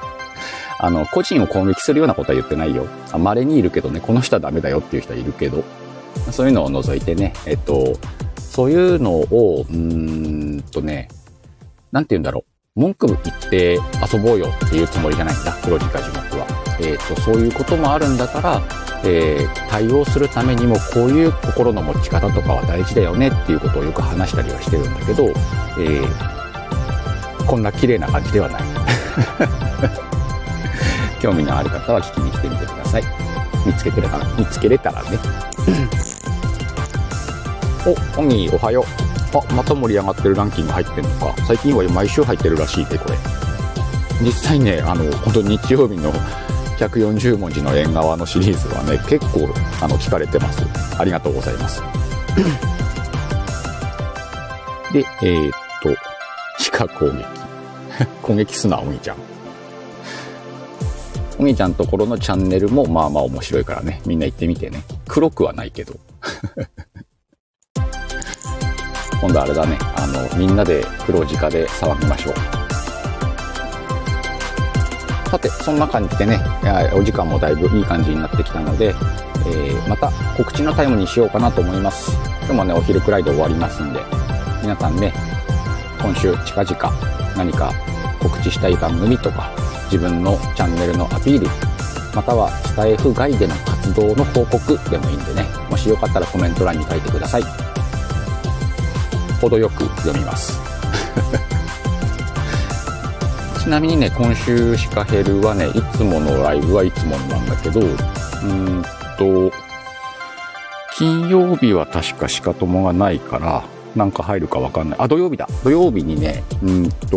[0.78, 2.86] あの、個人を攻撃するようなことは言ってないよ。
[3.16, 5.64] 稀にいるけどね、この人はダメだよっていう人はいるけど、
[6.30, 7.94] そういうのを除いてね、えっ、と、
[8.38, 11.08] そういうのを、うーんとね、
[11.92, 12.55] なんて言うんだろう。
[12.76, 13.78] 文句言って
[14.12, 16.46] 遊ぼうよっていうつもりじゃないんだ、黒字化地獄は。
[16.78, 18.62] えっ、と、そういうこともあるんだから、
[19.02, 26.36] えー対応するためにもこういう心の持ち方とかは大事だよねっていうことをよく話したりはしてるんだけど、えー
[27.46, 28.62] こんな綺麗な感じではない。
[31.22, 33.04] 興味のある方は聞きに来てみてください。
[33.64, 35.18] 見つけてれたら、見つけれたらね。
[37.86, 39.05] お、ホミーおはよう。
[39.34, 41.34] あ、また盛り上がってるランキング入ってんのか。
[41.46, 43.16] 最近は毎週入ってるらしいで、これ。
[44.22, 46.10] 実際ね、あの、本当日曜日の
[46.78, 49.48] 140文字の縁側のシリーズはね、結構、
[49.82, 50.62] あの、聞かれてます。
[50.98, 51.82] ありがとうございます。
[54.92, 55.88] で、えー、っと、
[56.62, 57.24] 地下攻撃。
[58.22, 59.16] 攻撃すな、お兄ちゃん。
[61.38, 64.82] お兄ちゃんところのチャンネルもまあまあ面白いからね、みんな行ってみてね。
[65.06, 65.94] 黒くはないけど。
[69.20, 72.34] 今度あれだね、あの、みんなで黒字化で騒ぎましょう。
[75.30, 76.40] さて、そんな感じでね、
[76.94, 78.94] お時間もだいぶいい感じになってきたので、
[79.46, 82.12] えー、また告知のタイムにしようかなと思います。
[82.42, 84.00] 今日もね、お昼くらいで終わりますんで、
[84.62, 85.12] 皆さんね、
[86.00, 87.72] 今週近々何か
[88.20, 89.50] 告知したい番組とか、
[89.86, 91.48] 自分のチャンネルのアピール、
[92.14, 97.65] またはスタイフ外での活動の報告でもいいんでね、もしよかったらコメント欄に書いてください。
[99.48, 100.58] 程よく読みます。
[103.62, 108.84] ちなみにね、今週シカヘルはね、いつものライブはいつものなんだけど、うん
[109.18, 109.52] と、
[110.96, 113.64] 金曜日は確かシカ友がないから、
[113.96, 114.98] なんか入るかわかんない。
[115.00, 115.48] あ、土曜日だ。
[115.64, 117.16] 土曜日にね、うんと、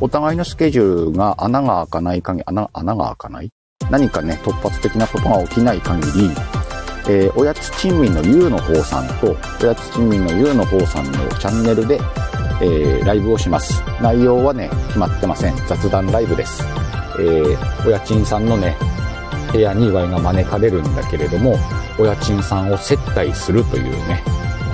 [0.00, 3.50] お互いのスケジュールが穴が開かない限り、穴、穴が開かない？
[3.90, 6.30] 何かね、突発的なことが起きない限り、
[7.08, 12.00] えー、おやつ珍味のゆうの方さんと、おやつ珍味のゆうの方さんのチャンネルで、
[12.60, 13.82] えー、ライブをします。
[14.02, 15.56] 内容はね、決まってません。
[15.66, 16.64] 雑談ライブです。
[17.18, 18.76] えー、お家賃さんのね、
[19.52, 21.56] 部屋にワイが招かれるんだけれども、
[21.98, 24.22] お家賃さんを接待するというね、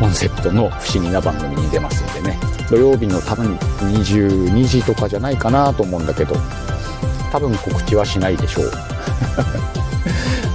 [0.01, 6.35] コンセプトの不思議な番組に出ますんでね、土曜日の多分22時とかじゃないかなと思うんだけど、
[7.31, 8.73] 多分告知はしないでしょう。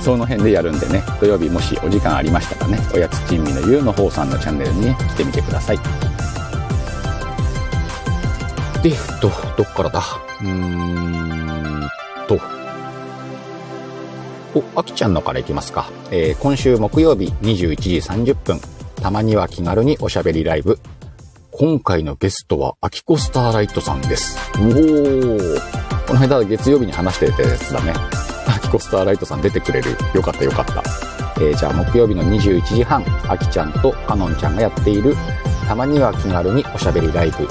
[0.08, 5.78] その辺でやるんでね、土曜日もしお時間ありましたらね、おやつ珍味のゆうの方さんのチャンネルにね、来てみてください。
[8.82, 8.92] で、
[9.22, 10.00] ど、どっからだ？
[10.00, 11.90] うーん
[12.26, 12.40] と。
[14.56, 15.92] お、あきちゃんのからいきますか。
[16.10, 18.62] えー、今週木曜日21時30分、
[19.02, 20.80] たまには気軽におしゃべりライブ。
[21.52, 24.38] 今回のゲストは、アキコスターライトさんです。
[24.56, 25.60] おー。
[26.08, 28.37] この間月曜日に話してたやつだね。
[28.68, 29.92] キコスターライトさん出てくれる。
[30.14, 30.84] よかったよかった。
[31.40, 35.16] えー、じゃあ木曜日の21時半、あきちゃんとかのんちゃんがやっている、
[35.66, 37.48] たまには気軽におしゃべりライブ。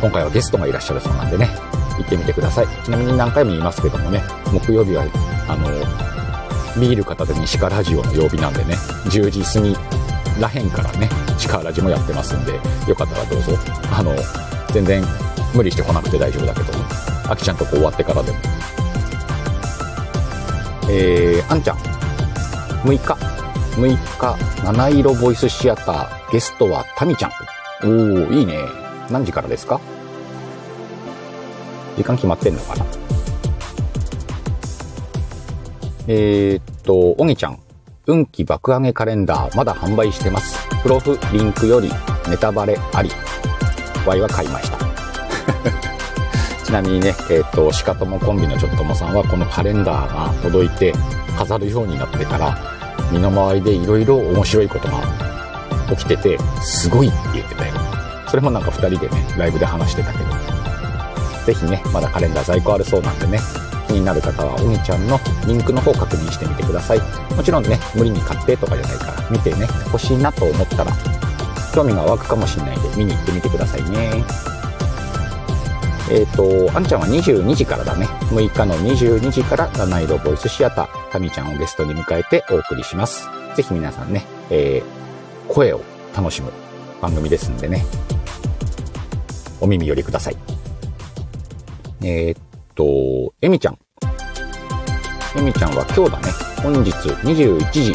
[0.00, 1.48] 今回はゲストがいらっしゃるそうなんでね、
[1.96, 2.66] 行ってみてください。
[2.84, 4.20] ちなみに何回も言いますけどもね、
[4.52, 5.04] 木曜日は、
[5.46, 5.68] あの、
[6.80, 9.76] ビール片手にシカラジオの曜日なんでね、10時過ぎ
[10.40, 12.54] らへんからね、シカラジもやってますんで、
[12.88, 13.52] よかったらどうぞ。
[13.92, 14.16] あの、
[14.72, 15.04] 全然
[15.54, 16.72] 無理してこなくて大丈夫だけど、
[17.30, 18.38] あきちゃんとこ終わってからでも。
[20.90, 21.76] えー、あんちゃん、
[22.84, 23.14] 6日、
[23.76, 27.30] 6日、七色ボイスシアター、ゲストはタミちゃん。
[27.82, 28.58] おー、いいね。
[29.10, 29.80] 何時からですか？
[31.96, 32.86] 時間決まってんのかな？
[36.06, 37.58] えー、っと、おぎちゃん。
[38.06, 40.66] 運気爆上げカレンダー、まだ販売してます。
[40.82, 41.90] プロフリンクより
[42.28, 43.10] ネタバレあり。
[44.06, 44.77] Y は買いました。
[46.68, 50.92] ちなみにね、えー、っと、しかともコンビのちょっともさんはこのカレンダーが届いて
[51.38, 52.58] 飾るようになってから、
[53.10, 55.00] 身の回りで色々面白いことが
[55.88, 57.72] 起きてて、すごいって言ってたよ。
[58.28, 60.24] それもなんか2人でね、ライブで話してたけど。
[61.46, 63.38] ぜひね、まだカレンダー在庫あるそうなんでね、
[63.86, 66.98] 気になる方は、おみちゃんのリンクの方確認してみてください。
[67.34, 70.92] もちろんね、無理に買ってとかじゃないから、見てね、欲しいなと思ったら、
[71.74, 74.57] 興味が湧くかもしれないんで、見に行ってみてくださいね。
[76.10, 78.06] えっ、ー、と、あんちゃんは22時からだね。
[78.30, 83.28] 6日の22時から七色ボイスシアター、タミちゃんをゲストに迎えてお送りします。
[83.54, 85.82] ぜひ皆さんね、えー、声を
[86.16, 86.50] 楽しむ
[87.02, 87.84] 番組ですんでね、
[89.60, 90.36] お耳寄りください。
[92.02, 92.42] えー、っ
[92.74, 93.78] と、えみちゃん。
[95.36, 96.32] えみちゃんは今日だね。
[96.62, 97.94] 本日21時。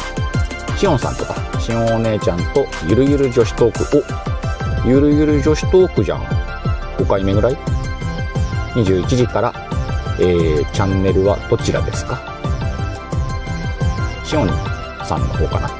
[0.78, 4.04] しおんさんとか、しおんお姉ちゃんとゆるゆる女子トーク。
[4.84, 6.20] お、ゆるゆる女子トークじゃん。
[6.98, 7.73] 5回目ぐらい
[8.74, 9.52] ?21 時から、
[10.20, 12.20] えー、チャンネルはどちらですか？
[14.24, 14.48] しおん
[15.06, 15.70] さんの方かな。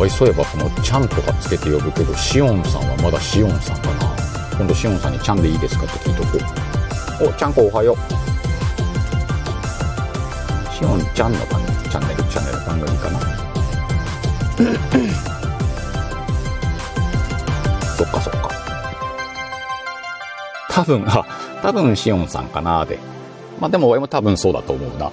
[0.00, 4.16] おい、そういえばこのちゃんとかつけて呼ぶけど、しおんさんはまだしおんさんかな。
[4.56, 6.38] 今度しおんさんにちゃんでいいですかって聞いとこ
[7.24, 7.28] う。
[7.28, 7.96] お、ちゃんこおはよう。
[10.72, 11.66] しおんちゃんのかな？
[11.90, 13.18] チャンネル、チャンネル番組かな。
[20.78, 21.26] 多分、あ、
[21.60, 22.98] 多分しおんさんかなで。
[23.58, 25.10] まあでも俺も多分そうだと思うな。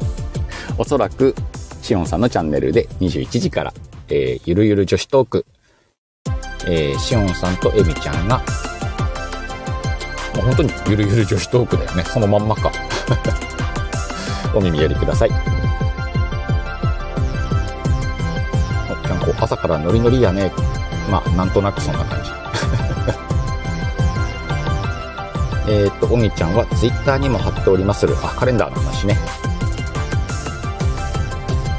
[0.78, 1.34] おそらく、
[1.82, 3.74] しおんさんのチャンネルで21時から
[4.08, 5.46] えー、ゆるゆる女子トーク、
[6.66, 8.38] えー、しおんさんとえみちゃんが、
[10.34, 12.02] もう本当にゆるゆる女子トークだよね。
[12.04, 12.72] そのまんまか。
[14.54, 15.30] お耳寄りください。
[18.90, 20.52] おちゃんこ、朝からノリノリやね。
[21.10, 22.25] まあ、なんとなくそんな感じ。
[25.68, 28.14] えっ、と、おみちゃんはツイッターにも貼っておりまする。
[28.22, 29.18] あ、カレンダーの話ね。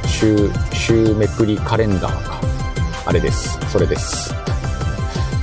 [0.06, 2.42] 週、週めくりカレンダーか。
[3.06, 3.58] あれです。
[3.72, 4.34] それです。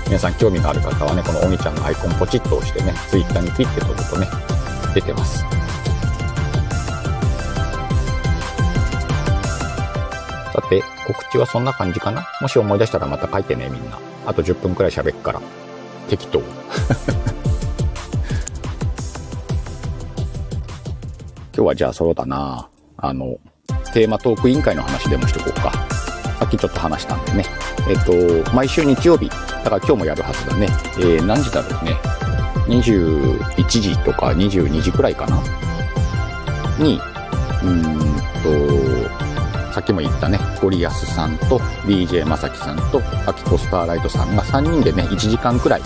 [0.07, 4.29] 皆さん興味のある方はね、このおみちゃんのアイコンポチッと押してね、ツイッターにピッて飛ぶとね、
[4.95, 5.39] 出てます。
[10.53, 12.27] さて、告知はそんな感じかな？
[12.43, 13.99] もし思い出したらまた書いてね、みんな。
[14.27, 15.41] あと10分くらい喋っから。
[16.11, 16.43] 適当。
[21.57, 23.39] 今日はじゃあそうだなあの、
[23.93, 25.71] テーマトーク委員会の話でもしとこうか。
[26.41, 27.45] さっきちょっと話したんでね。
[27.89, 30.67] えっと、毎週日曜日、だから今日もやるはずだね。
[30.99, 31.93] えー、何時だろうね。
[32.67, 35.41] 21時とか22時くらいかな
[36.81, 36.97] に、
[37.63, 39.09] うーん
[39.69, 45.83] と、さっきも言ったね、ゴリアスさんと DJ まさきさんとアキコスターライトさんが3人でね、1時間くらい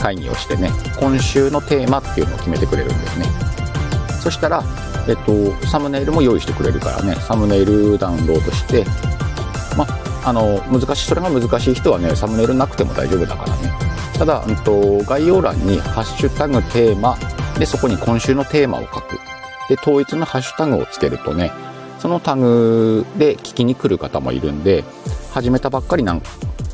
[0.00, 3.26] 会議をしてね、今週のテーマっていうのを決めてくれるんですね。
[4.20, 4.62] そしたら、
[5.08, 8.84] えっと、サムネイルも用意してくれるからね、サムネイルダウンロードして、
[9.76, 9.86] ま、
[10.24, 13.72] あの、難しい、それが難しい人はね、サムネイルなくても大丈夫だからね。
[14.18, 17.16] ただ、うんと、概要欄にハッシュタグテーマ、
[17.58, 19.18] で、そこに今週のテーマを書く。
[19.68, 21.52] で、統一のハッシュタグをつけるとね、
[21.98, 24.84] そのタグで聞きに来る方もいるんで、
[25.32, 26.22] 始めたばっかりなん、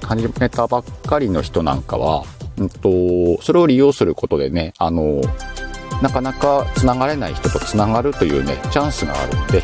[0.02, 2.24] 始めたばっかりの人なんかは、
[2.58, 5.20] うんと、それを利用することでね、あの、
[6.02, 9.62] なかなか繋がれない人と繋がるというね、チャンスがあるんで、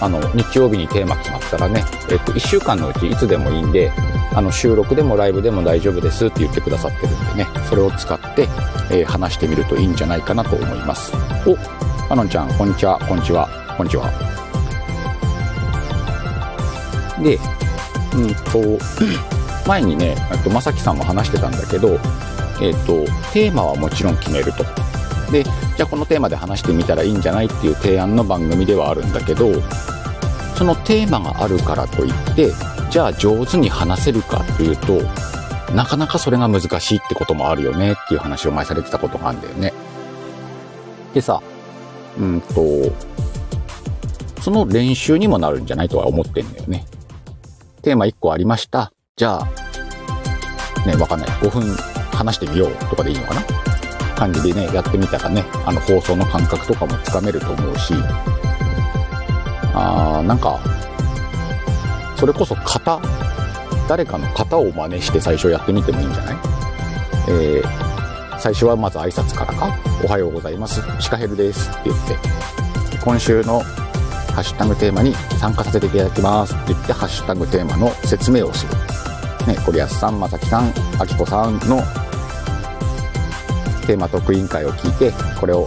[0.00, 3.90] あの、日曜日にテーマ決まったらね、えっと、1週間のうちいつでもいいんで、
[4.34, 8.42] あの、収録でもライブでも大丈夫ですって言ってくださってるんでね、それを使って、
[8.90, 11.12] えー、話してみるといいんじゃないかなと思います。
[11.46, 11.56] お、
[12.12, 14.08] あのんちゃん、こんにちは、こんにちは、こんにちは。
[17.20, 17.38] で、
[18.14, 18.34] うん
[18.78, 18.84] と、
[19.66, 21.98] 前にね、とまさきさんも話してたんだけど、
[22.60, 24.87] えっ、と、テーマはもちろん決めると。
[25.30, 29.52] で、じゃあこのテーマで話してみたらいいんじゃないっていう提案の番組ではあるんだけど、
[30.56, 32.50] そのテーマがあるからといって、
[32.90, 35.02] じゃあ上手に話せるかというと、
[35.74, 39.72] なかなかそれが難しいってこともあるよねっていう話を前されてたことがあるんだよね。
[41.12, 41.42] でさ、
[42.18, 42.62] うんと、
[44.40, 46.86] その練習にもなるんじゃないとは思ってんだよね。
[47.82, 48.92] テーマ1個ありました。
[49.16, 51.28] じゃあ、ね、わかんない。
[51.28, 51.76] 5分
[52.16, 53.42] 話してみようとかでいいのかな？
[54.18, 57.94] 感じでね、やってみたらね、あの放送の感覚とかもつかめると思うし、
[59.74, 60.58] あー、なんか、
[62.16, 63.00] それこそ型、
[63.88, 66.36] 誰かの型を真似して最初やってみてもいいんじゃない？
[67.28, 69.72] えー、最初はまず挨拶からか、
[70.04, 72.16] おはようございます、シカヘルですって言って、
[73.04, 73.60] 今週の
[74.34, 78.72] ハッシュタグテーマに参加させていただきますって言って、ハッシュタグテーマの説明をする。
[79.46, 81.80] ね、コリアスさん、まさきさん、あきこさんの
[83.88, 85.66] テーマ特委員会を聞いて、これを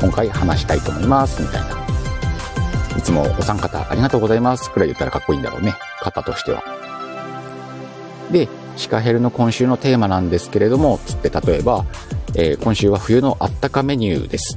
[0.00, 1.68] 今回話したいと思います、みたいな。
[2.96, 5.74] いつもお三方ありがとうございます、くらい言ったらかっこいいんだろうね。
[6.00, 6.62] 方としては。
[8.30, 11.84] で、シカヘルの今週のテーマなんですけれども、つって例えば、
[12.36, 14.56] えー、今週は冬のあったかメニューです。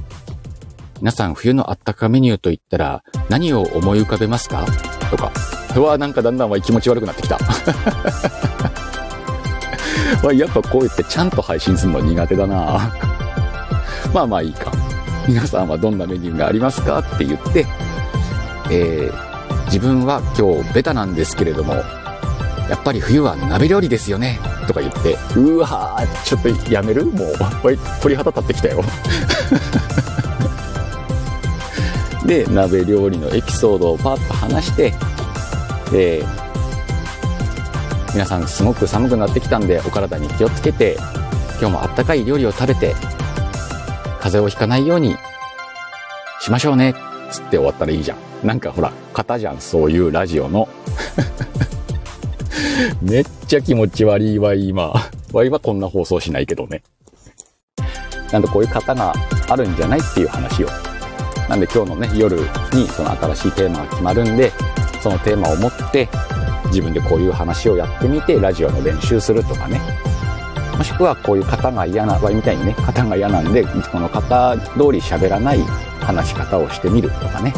[1.00, 4.64] 皆さん冬のあったかメニューと言ったら何を思い浮かべますか？
[5.10, 5.32] とか。
[5.76, 7.38] うわ、なんかだんだん気持ち悪くなってきた。
[10.22, 12.92] まあ、やっぱこうやってちゃんと配信するの苦手だな。
[14.12, 14.72] まあまあいいか。
[15.26, 16.98] 皆さんはどんなメニューがありますか？
[16.98, 17.66] って言って、
[18.70, 24.38] えー、自分は今日ベタなんですけれども、やっぱり冬は鍋料理ですよね？
[24.66, 27.06] とか言って、うわー、ちょっとやめる？
[27.06, 27.34] もう、
[28.02, 28.82] 鳥肌立ってきたよ。
[32.26, 34.94] で、鍋料理のエピソードをパッと話して、
[35.90, 36.24] で、
[38.14, 40.96] 皆さんすごく寒くなってきたんでお体に気をつけて
[41.60, 42.94] 今日もあったかい料理を食べて
[44.20, 45.16] 風邪をひかないように
[46.40, 46.94] しましょうね
[47.34, 48.46] つって終わったらいいじゃん。
[48.46, 50.68] なんかほら型じゃんそういうラジオの。
[53.02, 54.92] めっちゃ気持ち悪いわ今。
[55.32, 56.82] わいはこんな放送しないけどね。
[58.30, 59.12] なんでこういう型が
[59.48, 60.68] あるんじゃないっていう話を。
[61.48, 62.38] なんで今日のね夜
[62.72, 64.52] にその新しいテーマが決まるんで
[65.02, 66.08] そのテーマを持って
[66.66, 69.80] 自分でこういう話をやってみてラジオの練習するとかね。
[70.76, 75.60] もしくはこういう方が嫌な場合みたいにね方が嫌なんでこの方通り喋らない
[76.00, 77.52] 話し方をしてみるとかね。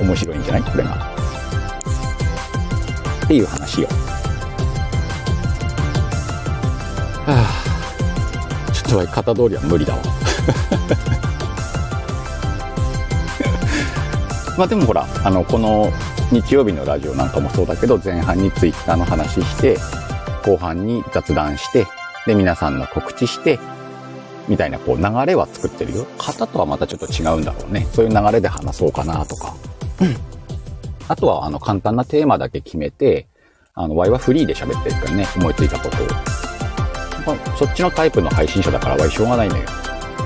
[0.00, 0.62] 面白いんじゃない？
[0.62, 0.96] これが。
[3.24, 3.92] っていう話をは
[7.28, 8.72] あ。
[8.72, 10.00] ちょっと型通りは無理だわ。
[14.58, 15.90] まあでもほらあのこの
[16.32, 19.76] 日曜日のラジオなんかもそうだけど、前半にツイッターの話して、
[20.46, 21.86] 後半に雑談して、
[22.26, 23.58] で、皆さんの告知して、
[24.48, 26.06] みたいなこう流れは作ってるよ。
[26.16, 27.86] 型とはまたちょっと違うんだろうね。
[27.92, 29.54] そういう流れで話そうかなとか。
[31.08, 33.26] あとはあの簡単なテーマだけ決めて、
[33.74, 37.36] あの、Y はフリーで喋ってるからね、思いついたことを。
[37.58, 39.64] そっちのタイプの配信者だから Y しょうがないのよ。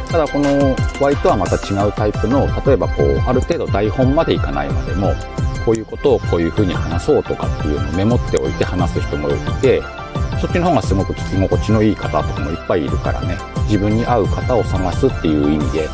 [0.08, 5.12] ただこの Y とはまた違うタイプの、例えばこう、ある程度台本までいかないまでも、
[5.66, 9.82] こういうことをこういうふうに話そうとかっていうのをメモっておいて話す人もいて、
[10.40, 15.88] そっちの方がすごく聞き心地のいい方とかもいっぱいいるからね、自分に合う方を探すっていう意味で、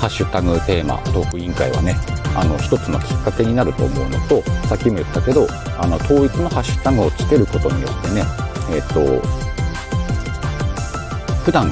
[0.00, 1.94] ハッシュタグテーマトーク委員会はね、
[2.34, 5.46] あの、一つのきっかけになると思うのと、さっきも言ったけど、
[5.78, 8.24] あの、統一のハッシュタグをつけることによってね、
[8.72, 9.20] えっ、と、
[11.44, 11.70] 普段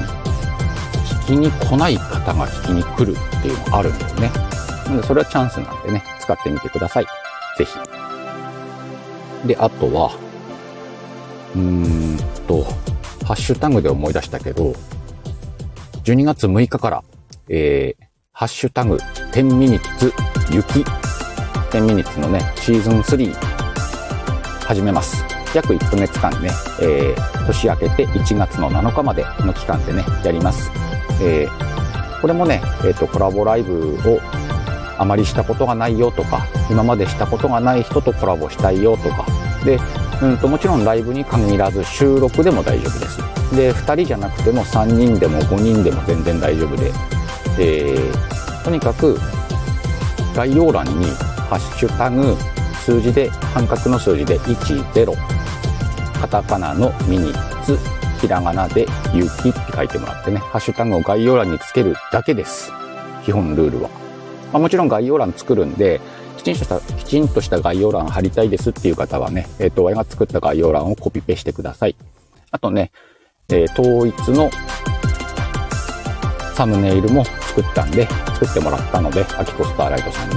[1.25, 4.48] 聞きに来ない方が聞きに来るっていうのがあるんだよね。
[4.89, 7.05] なので、それはチャンスなんでね、使ってみてください。
[7.57, 9.47] ぜひ。
[9.47, 10.11] で、あとは、
[11.55, 12.17] うーん
[12.47, 12.63] と、
[13.25, 14.73] ハッシュタグで思い出したけど、
[16.03, 17.03] 12月6日から、
[17.47, 20.11] えー、ハッシュタグ、10ミニッツ
[20.51, 20.83] 雪、
[21.69, 23.33] 10ミニッツのね、シーズン3、
[24.65, 25.23] 始めます。
[25.53, 26.49] 約1ヶ月間ね、
[26.81, 30.71] えー、年明けて1月の7日までの期間でね、やります。
[31.21, 34.19] えー、これもね、えっ、と、コラボライブを
[34.99, 39.25] あまりしたことがないよとか、今までしたことがない人とコラボしたいよとか、
[39.63, 39.79] で、
[40.21, 43.17] うんと、もちろんライブに限らず収録でも大丈夫です。
[43.55, 46.91] で、2人じゃなくても3人でも5人でも全然大丈夫で、
[47.57, 49.17] えー、とにかく
[50.35, 51.05] 概要欄に
[51.49, 52.35] ハッシュタグ
[52.83, 55.15] 数字で、半角の数字で10、
[56.19, 57.77] カタカナのミニッツ、
[58.19, 62.73] ひらがなで雪って書いてもらってね、ハッシュタグを概要欄につけるだけです。
[63.23, 64.08] 基本ルールは。
[64.51, 66.01] まあ、もちろん概要欄作るんで、
[66.37, 71.95] きちんとした、きちんとした概要欄貼りたいですっていう方はね、えっ、ー、と、我が作った概要欄をコピペしてください。
[72.51, 72.91] あとね、
[73.49, 74.49] えー、統一の
[76.53, 80.35] サムネイルも作ったんで、作ってもらったので、アキコスターライトさんに。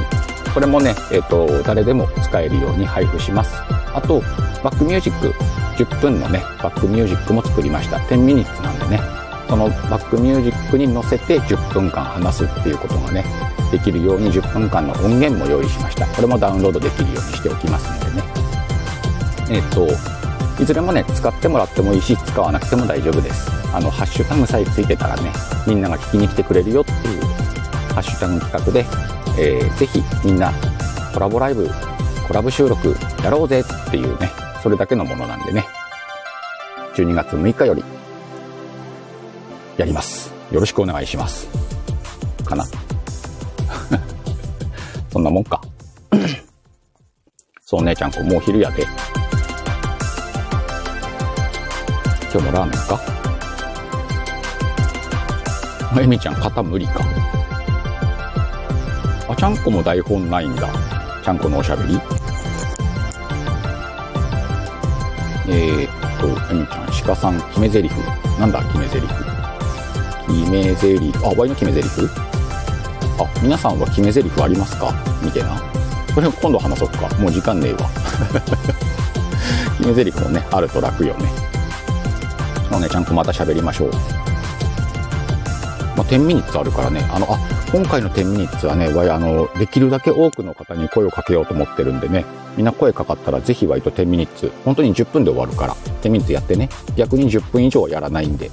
[0.52, 3.54] これもね、えっ、ー、と、誰でも使えるように配布します。
[3.94, 4.20] あと、
[4.62, 5.28] バックミュージック、
[5.82, 7.98] 10分のね、バックミュージックも作りました。
[7.98, 9.00] 10ミニッツなんでね、
[9.48, 13.24] そのバックミュージックに乗せて10分間話すっていうことがね、
[13.72, 16.06] できるように10分間の音源も用意しました。
[16.06, 18.22] これもダウンロードできるようにしておきますのでね。
[19.50, 19.88] えっ、と、
[20.62, 23.50] いずれもね、使ってもらってもいいし、使わなくても大丈夫です。
[23.74, 25.32] あの、ハッシュタグさえついてたらね、
[25.66, 27.22] みんなが聞きに来てくれるよっていう
[27.94, 28.84] ハッシュタグ企画で、
[29.38, 30.52] えー、ぜひみんな
[31.14, 31.68] コラボライブ、
[32.28, 32.94] コラボ収録
[33.24, 34.30] やろうぜっていうね、
[34.62, 35.64] それだけのものなんでね、
[36.94, 37.82] 12月6日より
[39.78, 40.32] やります。
[40.50, 41.48] よろしくお願いします。
[42.44, 42.64] かな。
[45.12, 45.60] そんなもんか。
[47.64, 48.86] そう、姉ちゃんこもう昼やで。
[52.32, 53.00] 今日もラーメンか？
[55.94, 57.04] あゆみちゃん、肩無理か。
[59.28, 60.68] あ、ちゃんこも台本ないんだ。
[61.22, 62.00] ちゃんこのおしゃべり？
[65.48, 67.94] えー、っと、ゆみちゃん、鹿さん、決め台詞。
[68.40, 69.06] なんだ、決め台詞？
[70.26, 71.12] 決め台詞。
[71.22, 72.31] あ、ワイの決め台詞？
[73.18, 74.92] あ、皆さんは決め台詞ありますか？
[75.22, 75.60] みたいな。
[76.14, 77.08] これ今度話そうか。
[77.16, 77.88] もう時間ねえわ。
[79.78, 81.52] 決め台詞もね、あると楽よね。
[82.72, 83.90] のね、ちゃんとまた喋りましょう。
[85.94, 87.38] まあ、10ミニッツあるからね、あの、あ、
[87.70, 92.24] 今回の10ミニッツはね、わい、あの、できるだけ多くの方に声をかけようと思ってるんでね、
[92.56, 98.50] みんな声かかったらぜひワイと10ミニッツ、本当に10分で終わるから、10ミニッツやってね、逆に10分以上はやらないんで、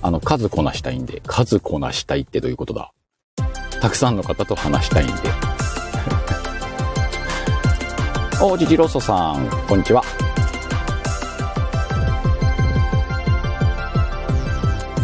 [0.00, 2.90] あの、数こなしたいんで、数こなしたいってどういうことだ？
[3.80, 5.14] たくさんの方と話したいんで。
[8.40, 10.02] おじじろそさん、こんにちは。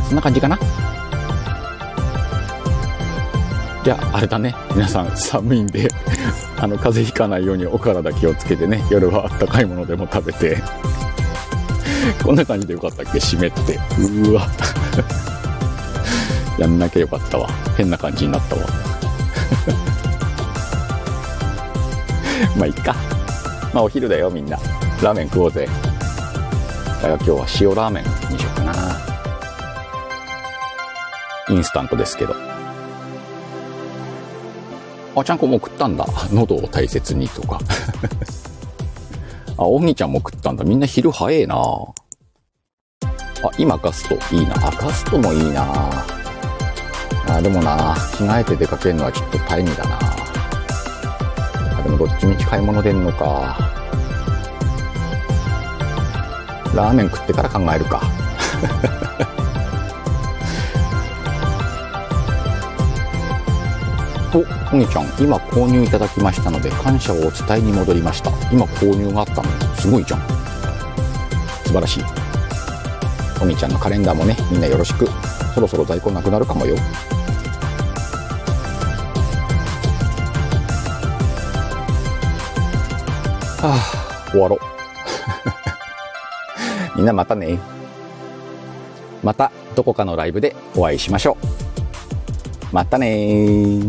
[0.06, 0.58] そんな感じかな
[3.84, 4.54] じゃあ、あれだね。
[4.74, 5.88] 皆さん寒いんで
[6.58, 10.62] あの、風邪ひかないようにお体気をつけてね、夜はあったかいものでも食べて
[12.22, 13.20] こんな感じでよかったっけ？
[13.20, 13.78] 湿って。
[13.98, 14.48] うわ
[16.58, 17.48] やんなきゃよかったわ。
[17.76, 18.62] 変な感じになったわ。
[22.56, 22.94] まあ、いっか。
[23.72, 24.56] まあ、お昼だよ、みんな。
[25.02, 25.66] ラーメン食おうぜ。
[25.66, 25.72] だ
[27.00, 28.74] から今日は塩ラーメンにしようかな。
[31.48, 32.34] インスタントですけど。
[35.16, 36.06] あ、ちゃんこもう食ったんだ。
[36.32, 37.60] 喉を大切にとか。
[39.56, 40.64] あ、おぎちゃんも食ったんだ。
[40.64, 41.56] みんな昼早えな。
[41.56, 44.54] あ、今ガストいいな。
[44.56, 46.23] あ、ガストもいいな。
[47.28, 49.98] あでもな、着替えて出かけるのはちょっと大変だな。
[51.78, 53.56] あでもどっちみち買い物出んのか。
[56.74, 58.02] ラーメン食ってから考えるか。
[64.34, 68.32] お、おにちゃん、今購入いただきましたので、感謝をお伝えに戻りました。
[68.50, 69.44] 今購入があったの
[69.78, 70.20] すごいじゃん。
[71.64, 72.04] 素晴らしい。
[73.40, 75.08] おみちゃんのカレンダーもね、みんなよろしく。
[75.54, 76.74] そろそろ在庫なくなるかもよ。
[83.62, 84.58] はあ、終わろう。
[86.98, 87.58] みんなまたね。
[89.22, 92.74] またどこかのライブでお会いしましょう。
[92.74, 93.80] またね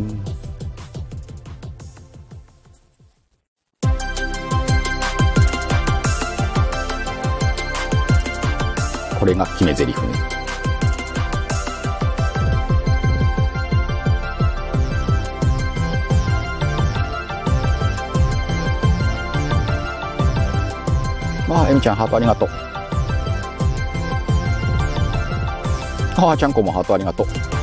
[9.20, 10.15] これが決め台詞ね。
[21.76, 22.50] ああ、エミちゃん、ハートありがとう。
[26.18, 27.55] あー、ちゃんこもハートありがとう。